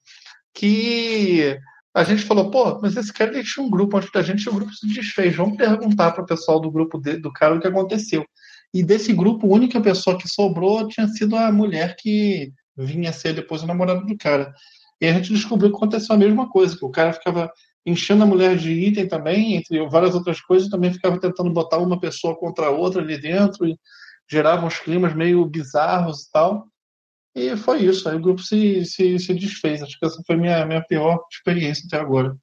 que 0.53 1.57
a 1.93 2.03
gente 2.03 2.23
falou, 2.23 2.49
pô, 2.49 2.79
mas 2.81 2.95
esse 2.95 3.11
cara 3.11 3.31
ele 3.31 3.43
tinha 3.43 3.65
um 3.65 3.69
grupo 3.69 3.97
antes 3.97 4.11
da 4.11 4.21
gente 4.21 4.47
o 4.49 4.53
grupo 4.53 4.73
se 4.73 4.87
desfez. 4.87 5.35
Vamos 5.35 5.57
perguntar 5.57 6.11
para 6.11 6.23
o 6.23 6.27
pessoal 6.27 6.59
do 6.59 6.71
grupo 6.71 6.99
de, 6.99 7.17
do 7.17 7.31
cara 7.31 7.55
o 7.55 7.59
que 7.59 7.67
aconteceu. 7.67 8.25
E 8.73 8.83
desse 8.83 9.13
grupo, 9.13 9.45
a 9.45 9.55
única 9.55 9.79
pessoa 9.79 10.17
que 10.17 10.27
sobrou 10.27 10.87
tinha 10.87 11.07
sido 11.07 11.35
a 11.35 11.51
mulher 11.51 11.95
que 11.95 12.51
vinha 12.75 13.13
ser 13.13 13.33
depois 13.33 13.63
o 13.63 13.67
namorado 13.67 14.05
do 14.05 14.17
cara. 14.17 14.53
E 14.99 15.07
a 15.07 15.13
gente 15.13 15.33
descobriu 15.33 15.69
que 15.69 15.75
aconteceu 15.75 16.15
a 16.15 16.17
mesma 16.17 16.49
coisa, 16.49 16.77
que 16.77 16.85
o 16.85 16.89
cara 16.89 17.13
ficava 17.13 17.51
enchendo 17.85 18.23
a 18.23 18.27
mulher 18.27 18.55
de 18.57 18.71
item 18.71 19.07
também, 19.07 19.55
entre 19.55 19.85
várias 19.89 20.15
outras 20.15 20.39
coisas, 20.41 20.69
também 20.69 20.93
ficava 20.93 21.19
tentando 21.19 21.49
botar 21.51 21.77
uma 21.79 21.99
pessoa 21.99 22.35
contra 22.35 22.67
a 22.67 22.69
outra 22.69 23.01
ali 23.01 23.19
dentro 23.19 23.67
e 23.67 23.77
gerava 24.29 24.65
uns 24.65 24.79
climas 24.79 25.13
meio 25.13 25.45
bizarros 25.45 26.23
e 26.23 26.31
tal. 26.31 26.67
E 27.35 27.57
foi 27.57 27.83
isso, 27.83 28.07
aí 28.07 28.15
o 28.15 28.21
grupo 28.21 28.41
se, 28.41 28.85
se, 28.85 29.17
se 29.19 29.33
desfez. 29.33 29.81
Acho 29.81 29.97
que 29.99 30.05
essa 30.05 30.21
foi 30.25 30.35
a 30.35 30.37
minha, 30.37 30.65
minha 30.65 30.83
pior 30.83 31.19
experiência 31.31 31.85
até 31.87 31.99
agora. 31.99 32.37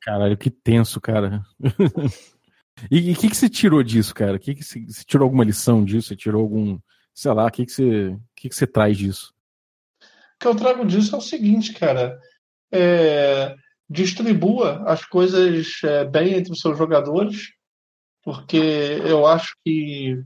Caralho, 0.00 0.36
que 0.36 0.50
tenso, 0.50 1.00
cara. 1.00 1.42
e 2.90 3.12
o 3.12 3.16
que, 3.16 3.28
que 3.28 3.36
você 3.36 3.48
tirou 3.48 3.82
disso, 3.82 4.14
cara? 4.14 4.38
Que 4.38 4.54
que 4.54 4.64
você, 4.64 4.80
você 4.80 5.04
tirou 5.04 5.24
alguma 5.24 5.44
lição 5.44 5.84
disso? 5.84 6.08
Você 6.08 6.16
tirou 6.16 6.42
algum. 6.42 6.78
Sei 7.14 7.32
lá, 7.32 7.46
o 7.46 7.50
que, 7.50 7.64
que, 7.64 7.72
você, 7.72 8.16
que, 8.34 8.48
que 8.48 8.54
você 8.54 8.66
traz 8.66 8.96
disso? 8.96 9.32
O 10.44 10.46
que 10.46 10.48
eu 10.48 10.54
trago 10.56 10.84
disso 10.84 11.14
é 11.14 11.18
o 11.18 11.22
seguinte, 11.22 11.72
cara. 11.72 12.20
É, 12.70 13.54
distribua 13.88 14.82
as 14.86 15.02
coisas 15.02 15.80
é, 15.82 16.04
bem 16.04 16.34
entre 16.34 16.52
os 16.52 16.60
seus 16.60 16.76
jogadores. 16.76 17.48
porque 18.22 18.56
eu 18.56 19.26
acho 19.26 19.54
que, 19.64 20.22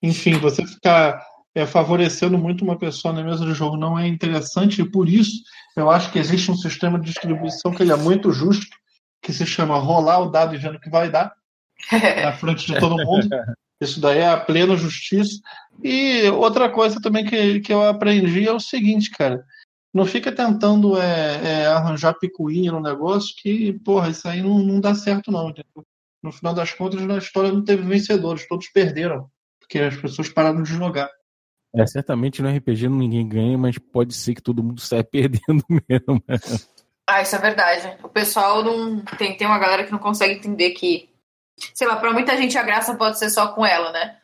enfim, 0.00 0.34
você 0.34 0.64
ficar 0.64 1.20
é, 1.56 1.66
favorecendo 1.66 2.38
muito 2.38 2.64
uma 2.64 2.78
pessoa 2.78 3.12
na 3.12 3.24
mesa 3.24 3.44
do 3.44 3.54
jogo 3.54 3.76
não 3.76 3.98
é 3.98 4.06
interessante 4.06 4.80
e 4.80 4.88
por 4.88 5.08
isso 5.08 5.42
eu 5.76 5.90
acho 5.90 6.12
que 6.12 6.18
existe 6.20 6.50
um 6.52 6.56
sistema 6.56 6.98
de 6.98 7.06
distribuição 7.06 7.72
que 7.72 7.82
ele 7.82 7.92
é 7.92 7.96
muito 7.96 8.30
justo, 8.30 8.76
que 9.20 9.32
se 9.32 9.44
chama 9.44 9.78
rolar 9.78 10.20
o 10.20 10.30
dado 10.30 10.54
e 10.54 10.58
vendo 10.58 10.76
o 10.76 10.80
que 10.80 10.90
vai 10.90 11.10
dar 11.10 11.34
na 12.22 12.32
frente 12.32 12.64
de 12.64 12.78
todo 12.78 12.96
mundo. 13.04 13.28
Isso 13.84 14.00
daí 14.00 14.18
é 14.18 14.28
a 14.28 14.40
plena 14.40 14.76
justiça. 14.76 15.40
E 15.82 16.28
outra 16.30 16.68
coisa 16.68 17.00
também 17.00 17.24
que, 17.24 17.60
que 17.60 17.72
eu 17.72 17.82
aprendi 17.82 18.46
é 18.46 18.52
o 18.52 18.60
seguinte, 18.60 19.10
cara. 19.10 19.44
Não 19.92 20.04
fica 20.04 20.32
tentando 20.32 20.98
é, 20.98 21.62
é, 21.62 21.66
arranjar 21.66 22.18
picuinha 22.18 22.72
no 22.72 22.80
negócio 22.80 23.34
que, 23.40 23.72
porra, 23.84 24.08
isso 24.10 24.26
aí 24.26 24.42
não, 24.42 24.58
não 24.58 24.80
dá 24.80 24.94
certo, 24.94 25.30
não. 25.30 25.50
Entendeu? 25.50 25.84
No 26.22 26.32
final 26.32 26.54
das 26.54 26.72
contas, 26.72 27.00
na 27.02 27.18
história 27.18 27.52
não 27.52 27.62
teve 27.62 27.82
vencedores, 27.82 28.48
todos 28.48 28.68
perderam, 28.68 29.28
porque 29.60 29.78
as 29.78 29.96
pessoas 29.96 30.28
pararam 30.28 30.62
de 30.62 30.70
jogar. 30.70 31.08
É, 31.76 31.84
certamente 31.86 32.40
no 32.40 32.48
RPG 32.48 32.88
ninguém 32.88 33.28
ganha, 33.28 33.58
mas 33.58 33.76
pode 33.78 34.14
ser 34.14 34.34
que 34.34 34.42
todo 34.42 34.62
mundo 34.62 34.80
saia 34.80 35.02
perdendo 35.04 35.64
mesmo. 35.68 36.22
Ah, 37.06 37.20
isso 37.20 37.36
é 37.36 37.38
verdade. 37.38 37.98
O 38.02 38.08
pessoal 38.08 38.62
não. 38.62 39.00
Tem, 39.18 39.36
tem 39.36 39.46
uma 39.46 39.58
galera 39.58 39.84
que 39.84 39.92
não 39.92 39.98
consegue 39.98 40.34
entender 40.34 40.70
que. 40.70 41.10
Sei 41.74 41.86
lá, 41.86 41.96
pra 41.96 42.12
muita 42.12 42.36
gente 42.36 42.58
a 42.58 42.62
graça 42.62 42.94
pode 42.94 43.18
ser 43.18 43.30
só 43.30 43.48
com 43.48 43.64
ela, 43.64 43.92
né? 43.92 44.16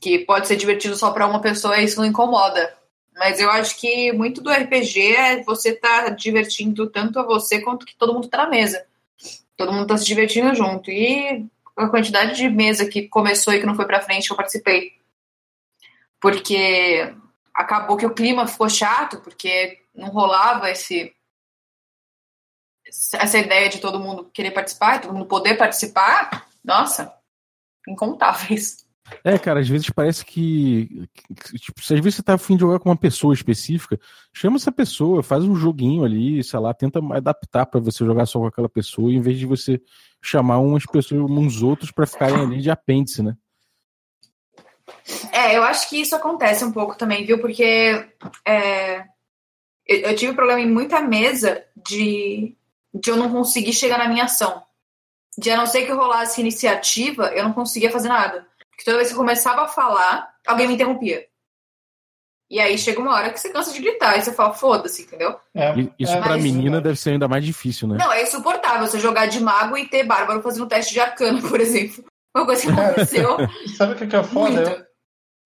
Que 0.00 0.20
pode 0.20 0.46
ser 0.46 0.56
divertido 0.56 0.96
só 0.96 1.10
pra 1.10 1.26
uma 1.26 1.40
pessoa 1.40 1.78
e 1.78 1.84
isso 1.84 1.98
não 1.98 2.06
incomoda. 2.06 2.76
Mas 3.16 3.40
eu 3.40 3.50
acho 3.50 3.78
que 3.78 4.12
muito 4.12 4.42
do 4.42 4.50
RPG 4.50 5.16
é 5.16 5.42
você 5.42 5.72
tá 5.72 6.10
divertindo 6.10 6.86
tanto 6.88 7.18
a 7.18 7.24
você 7.24 7.60
quanto 7.60 7.86
que 7.86 7.96
todo 7.96 8.12
mundo 8.12 8.28
tá 8.28 8.38
na 8.38 8.50
mesa. 8.50 8.86
Todo 9.56 9.72
mundo 9.72 9.86
tá 9.86 9.96
se 9.96 10.04
divertindo 10.04 10.54
junto. 10.54 10.90
E 10.90 11.46
a 11.76 11.88
quantidade 11.88 12.36
de 12.36 12.48
mesa 12.48 12.86
que 12.86 13.08
começou 13.08 13.54
e 13.54 13.60
que 13.60 13.66
não 13.66 13.74
foi 13.74 13.86
pra 13.86 14.02
frente, 14.02 14.30
eu 14.30 14.36
participei. 14.36 14.92
Porque 16.20 17.14
acabou 17.54 17.96
que 17.96 18.04
o 18.04 18.14
clima 18.14 18.46
ficou 18.46 18.68
chato, 18.68 19.20
porque 19.20 19.78
não 19.94 20.08
rolava 20.08 20.70
esse 20.70 21.15
essa 23.14 23.38
ideia 23.38 23.68
de 23.68 23.78
todo 23.78 24.00
mundo 24.00 24.30
querer 24.32 24.50
participar, 24.50 25.00
todo 25.00 25.14
mundo 25.14 25.26
poder 25.26 25.56
participar, 25.56 26.46
nossa, 26.64 27.12
incontáveis. 27.86 28.86
É, 29.22 29.38
cara, 29.38 29.60
às 29.60 29.68
vezes 29.68 29.88
parece 29.90 30.24
que, 30.24 31.08
tipo, 31.60 31.80
às 31.80 31.88
vezes 31.88 32.16
você 32.16 32.22
tá 32.22 32.34
afim 32.34 32.56
de 32.56 32.62
jogar 32.62 32.80
com 32.80 32.88
uma 32.88 32.96
pessoa 32.96 33.32
específica, 33.32 33.98
chama 34.32 34.56
essa 34.56 34.72
pessoa, 34.72 35.22
faz 35.22 35.44
um 35.44 35.54
joguinho 35.54 36.04
ali, 36.04 36.42
sei 36.42 36.58
lá, 36.58 36.74
tenta 36.74 36.98
adaptar 37.12 37.66
para 37.66 37.78
você 37.78 38.04
jogar 38.04 38.26
só 38.26 38.40
com 38.40 38.46
aquela 38.46 38.68
pessoa, 38.68 39.12
em 39.12 39.20
vez 39.20 39.38
de 39.38 39.46
você 39.46 39.80
chamar 40.20 40.58
umas 40.58 40.84
pessoas, 40.86 41.20
uns 41.20 41.62
outros 41.62 41.92
para 41.92 42.06
ficarem 42.06 42.40
ali 42.40 42.60
de 42.60 42.70
apêndice, 42.70 43.22
né? 43.22 43.36
É, 45.32 45.56
eu 45.56 45.62
acho 45.62 45.88
que 45.88 46.00
isso 46.00 46.16
acontece 46.16 46.64
um 46.64 46.72
pouco 46.72 46.96
também, 46.96 47.24
viu? 47.24 47.40
Porque 47.40 48.08
é, 48.44 49.04
eu, 49.86 49.98
eu 50.00 50.16
tive 50.16 50.34
problema 50.34 50.60
em 50.60 50.70
muita 50.70 51.00
mesa 51.00 51.64
de 51.76 52.56
de 53.00 53.10
eu 53.10 53.16
não 53.16 53.30
conseguir 53.30 53.72
chegar 53.72 53.98
na 53.98 54.08
minha 54.08 54.24
ação. 54.24 54.62
De 55.38 55.50
a 55.50 55.56
não 55.56 55.66
ser 55.66 55.84
que 55.84 55.92
eu 55.92 55.96
rolasse 55.96 56.40
iniciativa, 56.40 57.26
eu 57.34 57.44
não 57.44 57.52
conseguia 57.52 57.90
fazer 57.90 58.08
nada. 58.08 58.46
Porque 58.70 58.84
toda 58.84 58.96
vez 58.96 59.08
que 59.08 59.14
eu 59.14 59.18
começava 59.18 59.62
a 59.62 59.68
falar, 59.68 60.34
alguém 60.46 60.66
me 60.66 60.74
interrompia. 60.74 61.26
E 62.48 62.60
aí 62.60 62.78
chega 62.78 63.00
uma 63.00 63.12
hora 63.12 63.30
que 63.30 63.40
você 63.40 63.50
cansa 63.50 63.72
de 63.72 63.80
gritar, 63.80 64.16
e 64.16 64.22
você 64.22 64.32
fala, 64.32 64.54
foda-se, 64.54 65.02
entendeu? 65.02 65.36
É, 65.52 65.74
isso 65.98 66.12
é, 66.12 66.20
pra 66.20 66.36
menina 66.36 66.80
deve 66.80 66.96
ser 66.96 67.10
ainda 67.10 67.26
mais 67.26 67.44
difícil, 67.44 67.88
né? 67.88 67.96
Não, 67.98 68.12
é 68.12 68.22
insuportável 68.22 68.86
você 68.86 69.00
jogar 69.00 69.26
de 69.26 69.40
mago 69.40 69.76
e 69.76 69.88
ter 69.88 70.04
bárbaro 70.04 70.42
fazendo 70.42 70.68
teste 70.68 70.92
de 70.92 71.00
arcano, 71.00 71.42
por 71.48 71.60
exemplo. 71.60 72.04
Uma 72.34 72.46
coisa 72.46 72.62
que 72.62 72.80
aconteceu. 72.80 73.36
Sabe 73.76 73.92
o 73.94 74.08
que 74.08 74.14
é 74.14 74.22
foda? 74.22 74.62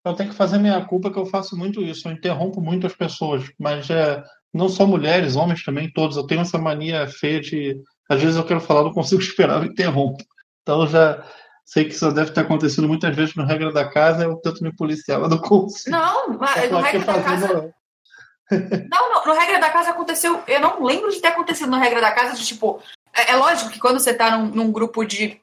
Eu, 0.04 0.10
eu, 0.10 0.16
tenho 0.16 0.30
que 0.30 0.36
fazer 0.36 0.58
minha 0.58 0.84
culpa 0.84 1.10
que 1.10 1.18
eu 1.18 1.24
faço 1.24 1.56
muito 1.56 1.80
isso. 1.80 2.06
Eu 2.06 2.12
interrompo 2.12 2.60
muito 2.60 2.86
as 2.86 2.94
pessoas. 2.94 3.44
Mas 3.58 3.88
é, 3.88 4.22
não 4.52 4.68
só 4.68 4.86
mulheres, 4.86 5.36
homens 5.36 5.64
também, 5.64 5.90
todos. 5.90 6.16
Eu 6.16 6.26
tenho 6.26 6.40
essa 6.40 6.58
mania 6.58 7.06
feia 7.06 7.40
de. 7.40 7.80
Às 8.08 8.20
vezes 8.20 8.36
eu 8.36 8.44
quero 8.44 8.60
falar, 8.60 8.82
não 8.82 8.92
consigo 8.92 9.20
esperar, 9.22 9.62
eu 9.62 9.70
interrompo. 9.70 10.22
Então 10.62 10.86
já 10.86 11.24
sei 11.64 11.84
que 11.84 11.94
isso 11.94 12.10
deve 12.10 12.30
estar 12.30 12.42
acontecendo 12.42 12.88
muitas 12.88 13.14
vezes 13.14 13.34
no 13.34 13.44
regra 13.44 13.72
da 13.72 13.88
casa, 13.88 14.24
eu 14.24 14.36
tento 14.36 14.62
me 14.62 14.74
policiar, 14.74 15.20
mas 15.20 15.30
não 15.30 15.38
consigo. 15.38 15.96
Não, 15.96 16.36
mas 16.36 16.70
no 16.70 16.80
regra 16.80 17.04
da 17.04 17.22
casa. 17.22 17.74
Não, 18.90 19.12
não, 19.12 19.24
no 19.26 19.32
regra 19.32 19.60
da 19.60 19.70
casa 19.70 19.90
aconteceu. 19.90 20.42
Eu 20.48 20.58
não 20.58 20.82
lembro 20.84 21.08
de 21.08 21.20
ter 21.20 21.28
acontecido 21.28 21.70
no 21.70 21.78
regra 21.78 22.00
da 22.00 22.10
casa 22.10 22.36
de 22.36 22.44
tipo. 22.44 22.82
É, 23.14 23.30
é 23.30 23.36
lógico 23.36 23.70
que 23.70 23.78
quando 23.78 24.00
você 24.00 24.12
tá 24.12 24.36
num, 24.36 24.46
num, 24.46 24.72
grupo 24.72 25.04
de 25.04 25.40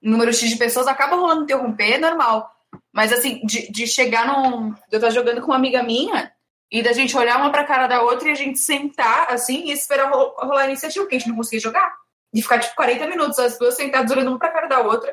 número 0.00 0.32
X 0.32 0.48
de 0.48 0.56
pessoas, 0.56 0.86
acaba 0.86 1.16
rolando 1.16 1.42
interromper, 1.42 1.96
é 1.96 1.98
normal. 1.98 2.50
Mas 2.90 3.12
assim, 3.12 3.44
de, 3.44 3.70
de 3.70 3.86
chegar 3.86 4.26
num. 4.26 4.74
Eu 4.90 4.96
estar 4.96 5.10
jogando 5.10 5.42
com 5.42 5.48
uma 5.48 5.56
amiga 5.56 5.82
minha 5.82 6.32
e 6.70 6.82
da 6.82 6.92
gente 6.92 7.16
olhar 7.16 7.38
uma 7.38 7.50
pra 7.50 7.64
cara 7.64 7.86
da 7.86 8.02
outra 8.02 8.28
e 8.28 8.32
a 8.32 8.36
gente 8.36 8.58
sentar 8.58 9.32
assim 9.32 9.68
e 9.68 9.72
esperar 9.72 10.10
rolar 10.10 10.62
a 10.62 10.66
iniciativa, 10.66 11.04
porque 11.04 11.16
a 11.16 11.18
gente 11.18 11.28
não 11.28 11.36
conseguia 11.36 11.60
jogar. 11.60 11.92
De 12.32 12.42
ficar 12.42 12.60
tipo 12.60 12.76
40 12.76 13.08
minutos, 13.08 13.38
as 13.38 13.58
duas 13.58 13.74
sentadas 13.74 14.10
olhando 14.12 14.28
uma 14.28 14.38
pra 14.38 14.52
cara 14.52 14.68
da 14.68 14.80
outra. 14.80 15.12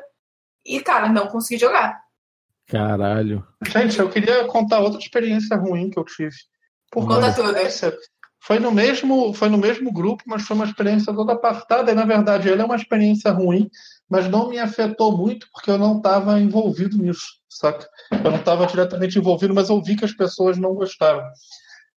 E, 0.64 0.80
cara, 0.80 1.08
não 1.08 1.26
consegui 1.26 1.58
jogar. 1.58 2.00
Caralho. 2.66 3.44
Gente, 3.66 3.98
eu 3.98 4.08
queria 4.08 4.46
contar 4.46 4.80
outra 4.80 5.00
experiência 5.00 5.56
ruim 5.56 5.90
que 5.90 5.98
eu 5.98 6.04
tive. 6.04 6.36
Por 6.90 7.06
conta 7.06 7.34
toda. 7.34 7.58
Foi 8.40 8.58
no 8.58 8.70
mesmo, 8.70 9.34
foi 9.34 9.48
no 9.48 9.58
mesmo 9.58 9.92
grupo, 9.92 10.22
mas 10.26 10.42
foi 10.42 10.56
uma 10.56 10.64
experiência 10.64 11.12
toda 11.12 11.32
apartada. 11.32 11.90
E 11.90 11.94
na 11.94 12.04
verdade, 12.04 12.48
ela 12.48 12.62
é 12.62 12.64
uma 12.64 12.76
experiência 12.76 13.30
ruim, 13.30 13.68
mas 14.08 14.28
não 14.28 14.48
me 14.48 14.58
afetou 14.58 15.16
muito 15.16 15.46
porque 15.52 15.70
eu 15.70 15.78
não 15.78 15.98
estava 15.98 16.40
envolvido 16.40 16.96
nisso 16.96 17.38
saca? 17.58 17.88
Eu 18.12 18.30
não 18.30 18.38
estava 18.38 18.66
diretamente 18.66 19.18
envolvido, 19.18 19.54
mas 19.54 19.68
eu 19.68 19.82
vi 19.82 19.96
que 19.96 20.04
as 20.04 20.12
pessoas 20.12 20.56
não 20.56 20.74
gostaram. 20.74 21.22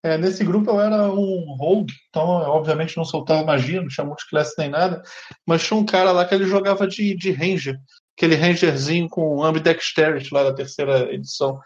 É, 0.03 0.17
nesse 0.17 0.43
grupo 0.43 0.71
eu 0.71 0.81
era 0.81 1.11
um 1.11 1.55
rogue, 1.59 1.93
então 2.09 2.41
eu, 2.41 2.49
obviamente 2.49 2.97
não 2.97 3.05
soltava 3.05 3.45
magia, 3.45 3.81
não 3.81 3.87
tinha 3.87 4.05
multiclasse 4.05 4.55
nem 4.57 4.67
nada, 4.67 5.03
mas 5.45 5.63
tinha 5.63 5.77
um 5.77 5.85
cara 5.85 6.11
lá 6.11 6.25
que 6.25 6.33
ele 6.33 6.45
jogava 6.45 6.87
de, 6.87 7.15
de 7.15 7.31
ranger, 7.31 7.77
aquele 8.17 8.35
rangerzinho 8.35 9.07
com 9.07 9.43
ambidexterity 9.43 10.33
lá 10.33 10.43
da 10.43 10.53
terceira 10.53 11.13
edição. 11.13 11.59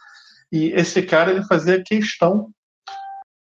E 0.51 0.67
esse 0.74 1.01
cara 1.01 1.32
ele 1.32 1.46
fazia 1.46 1.82
questão 1.82 2.50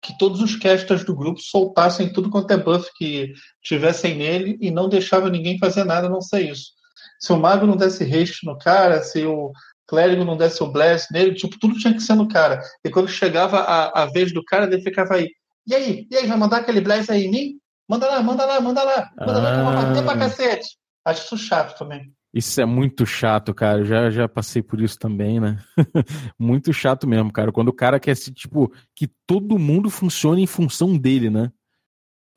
que 0.05 0.17
todos 0.19 0.39
os 0.39 0.55
casters 0.55 1.03
do 1.03 1.15
grupo 1.15 1.41
soltassem 1.41 2.13
tudo 2.13 2.29
quanto 2.29 2.51
é 2.51 2.57
buff 2.57 2.91
que 2.95 3.33
tivessem 3.63 4.15
nele 4.15 4.55
e 4.61 4.69
não 4.69 4.87
deixava 4.87 5.31
ninguém 5.31 5.57
fazer 5.57 5.83
nada 5.83 6.05
a 6.05 6.09
não 6.09 6.21
ser 6.21 6.51
isso. 6.51 6.73
Se 7.19 7.33
o 7.33 7.37
mago 7.37 7.65
não 7.65 7.75
desse 7.75 8.03
haste 8.03 8.45
no 8.45 8.55
cara, 8.55 9.01
se 9.01 9.25
o 9.25 9.51
clérigo 9.87 10.23
não 10.23 10.37
desse 10.37 10.61
o 10.61 10.67
blast 10.67 11.11
nele, 11.11 11.33
tipo, 11.33 11.57
tudo 11.59 11.79
tinha 11.79 11.93
que 11.93 12.01
ser 12.01 12.13
no 12.13 12.27
cara. 12.27 12.61
E 12.83 12.89
quando 12.89 13.07
chegava 13.07 13.59
a, 13.61 14.03
a 14.03 14.05
vez 14.05 14.31
do 14.31 14.43
cara, 14.43 14.65
ele 14.65 14.81
ficava 14.81 15.15
aí. 15.15 15.29
E 15.67 15.73
aí? 15.73 16.07
E 16.11 16.15
aí, 16.15 16.27
vai 16.27 16.37
mandar 16.37 16.57
aquele 16.57 16.81
blast 16.81 17.11
aí 17.11 17.25
em 17.25 17.31
mim? 17.31 17.59
Manda 17.89 18.05
lá, 18.07 18.21
manda 18.21 18.45
lá, 18.45 18.61
manda 18.61 18.83
lá. 18.83 19.11
Manda 19.17 19.39
ah. 19.39 19.41
lá 19.41 19.51
que 19.53 19.59
eu 19.59 19.65
vou 19.65 19.73
bater 19.73 20.03
pra 20.03 20.13
ah. 20.13 20.17
cacete. 20.17 20.77
Acho 21.03 21.25
isso 21.25 21.37
chato 21.37 21.77
também. 21.77 22.13
Isso 22.35 22.59
é 22.59 22.65
muito 22.65 23.05
chato, 23.05 23.53
cara. 23.53 23.85
Já, 23.85 24.09
já 24.09 24.27
passei 24.27 24.61
por 24.61 24.81
isso 24.81 24.99
também, 24.99 25.39
né? 25.39 25.57
muito 26.37 26.73
chato 26.73 27.07
mesmo, 27.07 27.31
cara. 27.31 27.49
Quando 27.49 27.69
o 27.69 27.73
cara 27.73 27.97
quer, 27.97 28.13
tipo, 28.13 28.73
que 28.93 29.07
todo 29.25 29.57
mundo 29.57 29.89
funcione 29.89 30.43
em 30.43 30.47
função 30.47 30.97
dele, 30.97 31.29
né? 31.29 31.49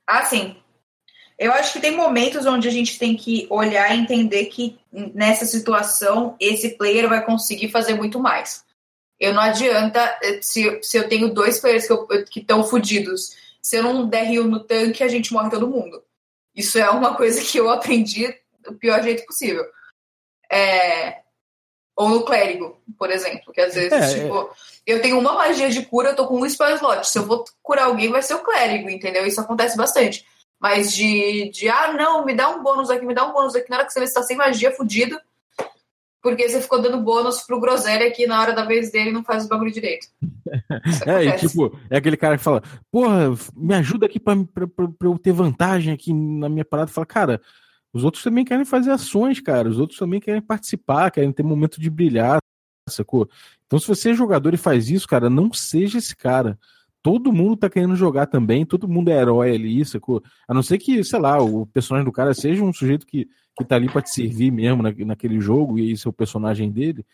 Ah, 0.06 0.24
sim. 0.24 0.54
Eu 1.36 1.52
acho 1.52 1.72
que 1.72 1.80
tem 1.80 1.96
momentos 1.96 2.46
onde 2.46 2.68
a 2.68 2.70
gente 2.70 2.96
tem 2.96 3.16
que 3.16 3.48
olhar 3.50 3.92
e 3.92 3.98
entender 3.98 4.46
que 4.46 4.78
nessa 4.92 5.44
situação 5.44 6.36
esse 6.38 6.76
player 6.78 7.08
vai 7.08 7.24
conseguir 7.24 7.68
fazer 7.68 7.94
muito 7.94 8.20
mais. 8.20 8.64
Eu 9.18 9.34
não 9.34 9.42
adianta, 9.42 9.98
eh, 10.22 10.38
se, 10.40 10.78
se 10.80 10.96
eu 10.96 11.08
tenho 11.08 11.34
dois 11.34 11.58
players 11.58 11.88
que 12.30 12.38
estão 12.38 12.62
fodidos, 12.62 13.36
se 13.60 13.76
eu 13.76 13.82
não 13.82 14.08
der 14.08 14.28
rio 14.28 14.44
no 14.44 14.60
tanque, 14.60 15.02
a 15.02 15.08
gente 15.08 15.32
morre 15.32 15.50
todo 15.50 15.68
mundo. 15.68 16.00
Isso 16.54 16.78
é 16.78 16.88
uma 16.88 17.16
coisa 17.16 17.42
que 17.42 17.58
eu 17.58 17.68
aprendi 17.68 18.32
do 18.62 18.74
pior 18.74 19.02
jeito 19.02 19.26
possível. 19.26 19.64
É... 20.50 21.18
Ou 21.96 22.08
no 22.08 22.24
clérigo, 22.24 22.80
por 22.96 23.10
exemplo, 23.10 23.52
que 23.52 23.60
às 23.60 23.74
vezes, 23.74 23.92
é, 23.92 24.14
tipo, 24.14 24.38
é... 24.38 24.48
eu 24.86 25.02
tenho 25.02 25.18
uma 25.18 25.32
magia 25.32 25.68
de 25.68 25.84
cura, 25.84 26.10
eu 26.10 26.16
tô 26.16 26.26
com 26.28 26.40
um 26.40 26.48
spell 26.48 26.76
slot. 26.76 27.08
Se 27.08 27.18
eu 27.18 27.26
vou 27.26 27.44
curar 27.60 27.86
alguém, 27.86 28.10
vai 28.10 28.22
ser 28.22 28.34
o 28.34 28.44
clérigo, 28.44 28.88
entendeu? 28.88 29.26
Isso 29.26 29.40
acontece 29.40 29.76
bastante. 29.76 30.24
Mas 30.60 30.92
de, 30.94 31.50
de, 31.50 31.68
ah, 31.68 31.92
não, 31.92 32.24
me 32.24 32.34
dá 32.34 32.48
um 32.50 32.62
bônus 32.62 32.90
aqui, 32.90 33.04
me 33.04 33.14
dá 33.14 33.26
um 33.26 33.32
bônus 33.32 33.54
aqui, 33.54 33.70
na 33.70 33.78
hora 33.78 33.86
que 33.86 33.92
você 33.92 34.00
está 34.04 34.22
sem 34.22 34.36
magia, 34.36 34.72
fudido. 34.72 35.18
Porque 36.20 36.48
você 36.48 36.60
ficou 36.60 36.82
dando 36.82 37.00
bônus 37.00 37.42
pro 37.42 37.60
Groselha 37.60 38.10
que 38.10 38.26
na 38.26 38.40
hora 38.40 38.52
da 38.52 38.64
vez 38.64 38.90
dele 38.90 39.12
não 39.12 39.22
faz 39.22 39.44
o 39.44 39.48
bagulho 39.48 39.70
direito. 39.70 40.08
é, 41.06 41.24
e 41.24 41.32
tipo, 41.36 41.78
é 41.88 41.96
aquele 41.96 42.16
cara 42.16 42.36
que 42.36 42.42
fala, 42.42 42.62
porra, 42.90 43.34
me 43.56 43.74
ajuda 43.74 44.06
aqui 44.06 44.18
pra, 44.18 44.34
pra, 44.52 44.66
pra, 44.66 44.88
pra 44.88 45.08
eu 45.08 45.18
ter 45.18 45.32
vantagem 45.32 45.92
aqui 45.92 46.12
na 46.12 46.48
minha 46.48 46.64
parada. 46.64 46.90
Fala, 46.90 47.06
cara, 47.06 47.40
os 47.92 48.04
outros 48.04 48.22
também 48.22 48.44
querem 48.44 48.64
fazer 48.64 48.90
ações, 48.90 49.40
cara. 49.40 49.68
Os 49.68 49.78
outros 49.78 49.98
também 49.98 50.20
querem 50.20 50.42
participar, 50.42 51.10
querem 51.10 51.32
ter 51.32 51.42
momento 51.42 51.80
de 51.80 51.88
brilhar, 51.88 52.38
sacou? 52.88 53.28
Então, 53.66 53.78
se 53.78 53.86
você 53.86 54.10
é 54.10 54.14
jogador 54.14 54.54
e 54.54 54.58
faz 54.58 54.90
isso, 54.90 55.06
cara, 55.06 55.28
não 55.28 55.52
seja 55.52 55.98
esse 55.98 56.14
cara 56.16 56.58
todo 57.02 57.32
mundo 57.32 57.56
tá 57.56 57.70
querendo 57.70 57.96
jogar 57.96 58.26
também, 58.26 58.66
todo 58.66 58.88
mundo 58.88 59.10
é 59.10 59.18
herói 59.18 59.54
ali, 59.54 59.84
sacou? 59.84 60.22
A 60.46 60.54
não 60.54 60.62
ser 60.62 60.78
que, 60.78 61.02
sei 61.04 61.18
lá, 61.18 61.40
o 61.42 61.66
personagem 61.66 62.04
do 62.04 62.12
cara 62.12 62.34
seja 62.34 62.62
um 62.62 62.72
sujeito 62.72 63.06
que, 63.06 63.26
que 63.56 63.64
tá 63.64 63.76
ali 63.76 63.88
para 63.88 64.02
te 64.02 64.10
servir 64.10 64.50
mesmo 64.50 64.82
na, 64.82 64.92
naquele 65.06 65.40
jogo 65.40 65.78
e 65.78 65.92
esse 65.92 66.06
é 66.06 66.10
o 66.10 66.12
personagem 66.12 66.70
dele, 66.70 67.04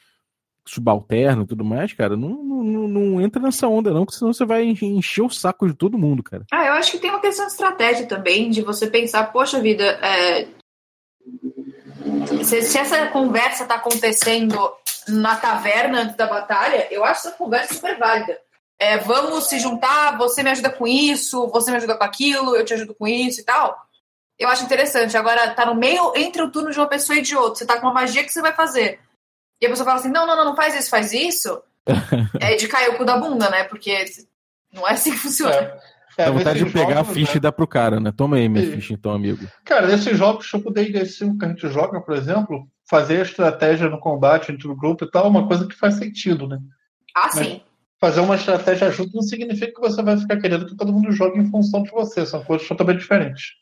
subalterno 0.67 1.43
e 1.43 1.47
tudo 1.47 1.65
mais, 1.65 1.93
cara, 1.93 2.17
não, 2.17 2.43
não, 2.43 2.89
não 2.89 3.21
entra 3.21 3.41
nessa 3.41 3.69
onda, 3.69 3.93
não, 3.93 4.05
porque 4.05 4.19
senão 4.19 4.33
você 4.33 4.47
vai 4.47 4.65
encher 4.65 5.23
o 5.23 5.29
saco 5.29 5.69
de 5.69 5.75
todo 5.75 5.99
mundo, 5.99 6.23
cara. 6.23 6.45
Ah, 6.51 6.67
eu 6.67 6.73
acho 6.73 6.93
que 6.93 6.99
tem 6.99 7.11
uma 7.11 7.21
questão 7.21 7.47
de 7.47 7.53
estratégia 7.53 8.07
também, 8.07 8.51
de 8.51 8.63
você 8.63 8.87
pensar, 8.87 9.31
poxa 9.31 9.61
vida, 9.61 9.85
é... 9.85 10.49
se, 12.45 12.63
se 12.63 12.79
essa 12.79 13.07
conversa 13.09 13.67
tá 13.67 13.77
acontecendo 13.77 14.73
na 15.09 15.37
taverna 15.37 16.03
antes 16.03 16.17
da 16.17 16.27
batalha, 16.27 16.89
eu 16.91 17.05
acho 17.05 17.29
essa 17.29 17.37
conversa 17.37 17.75
super 17.75 17.99
válida. 17.99 18.39
É, 18.79 18.99
vamos 18.99 19.45
se 19.47 19.59
juntar, 19.61 20.17
você 20.19 20.43
me 20.43 20.51
ajuda 20.51 20.71
com 20.71 20.87
isso, 20.87 21.49
você 21.49 21.71
me 21.71 21.77
ajuda 21.77 21.97
com 21.97 22.05
aquilo, 22.05 22.57
eu 22.57 22.65
te 22.65 22.75
ajudo 22.75 22.95
com 22.95 23.07
isso 23.07 23.41
e 23.41 23.45
tal. 23.45 23.77
Eu 24.39 24.49
acho 24.49 24.65
interessante. 24.65 25.17
Agora, 25.17 25.55
tá 25.55 25.65
no 25.65 25.75
meio 25.75 26.13
entre 26.17 26.43
o 26.43 26.51
turno 26.51 26.71
de 26.71 26.79
uma 26.79 26.89
pessoa 26.89 27.19
e 27.19 27.23
de 27.23 27.37
outra. 27.37 27.57
Você 27.57 27.67
tá 27.67 27.79
com 27.79 27.87
uma 27.87 27.95
magia 27.95 28.25
que 28.25 28.33
você 28.33 28.43
vai 28.43 28.53
fazer. 28.53 29.01
E 29.61 29.67
a 29.67 29.69
pessoa 29.71 29.85
fala 29.85 30.01
assim: 30.01 30.11
não, 30.11 30.27
não, 30.27 30.37
não, 30.37 30.45
não 30.47 30.57
faz 30.57 30.75
isso, 30.75 30.91
faz 30.91 31.13
isso. 31.13 31.63
é 32.41 32.57
de 32.57 32.67
cair 32.67 32.91
o 32.91 32.97
cu 32.97 33.05
da 33.05 33.17
bunda, 33.17 33.49
né? 33.49 33.65
Porque 33.65 34.05
não 34.73 34.87
é 34.89 34.93
assim 34.93 35.13
que 35.13 35.19
funciona. 35.19 35.55
É. 35.55 35.81
É, 36.17 36.27
Dá 36.27 36.31
vontade 36.31 36.65
de 36.65 36.71
pegar 36.71 36.97
jogos, 36.97 37.11
a 37.11 37.15
ficha 37.15 37.33
né? 37.33 37.37
e 37.37 37.41
dar 37.41 37.53
pro 37.53 37.67
cara, 37.67 37.99
né? 37.99 38.13
Toma 38.17 38.37
aí 38.37 38.49
minha 38.49 38.65
Sim. 38.65 38.73
ficha 38.73 38.95
então, 38.95 39.13
amigo. 39.13 39.47
Cara, 39.65 39.87
nesses 39.87 40.17
jogos, 40.17 40.47
tipo 40.47 40.73
D&D5 40.73 41.39
que 41.39 41.45
a 41.45 41.49
gente 41.49 41.69
joga, 41.69 42.01
por 42.01 42.15
exemplo, 42.15 42.69
fazer 42.89 43.19
a 43.19 43.23
estratégia 43.23 43.89
no 43.89 43.99
combate 43.99 44.53
entre 44.53 44.69
o 44.69 44.77
grupo 44.77 45.05
e 45.05 45.11
tal 45.11 45.25
é 45.25 45.29
uma 45.29 45.49
coisa 45.49 45.67
que 45.67 45.75
faz 45.75 45.95
sentido, 45.95 46.47
né? 46.47 46.59
Ah, 47.17 47.31
Mas, 47.35 47.47
sim 47.47 47.61
fazer 48.05 48.21
uma 48.21 48.35
estratégia 48.35 48.91
junto 48.91 49.15
não 49.15 49.23
significa 49.23 49.73
que 49.73 49.81
você 49.81 50.03
vai 50.03 50.19
ficar 50.19 50.37
querendo 50.39 50.67
que 50.67 50.77
todo 50.77 50.93
mundo 50.93 51.11
jogue 51.11 51.39
em 51.39 51.51
função 51.51 51.83
de 51.83 51.91
você. 51.91 52.27
São 52.27 52.45
coisas 52.45 52.69
totalmente 52.69 52.99
diferentes. 52.99 53.53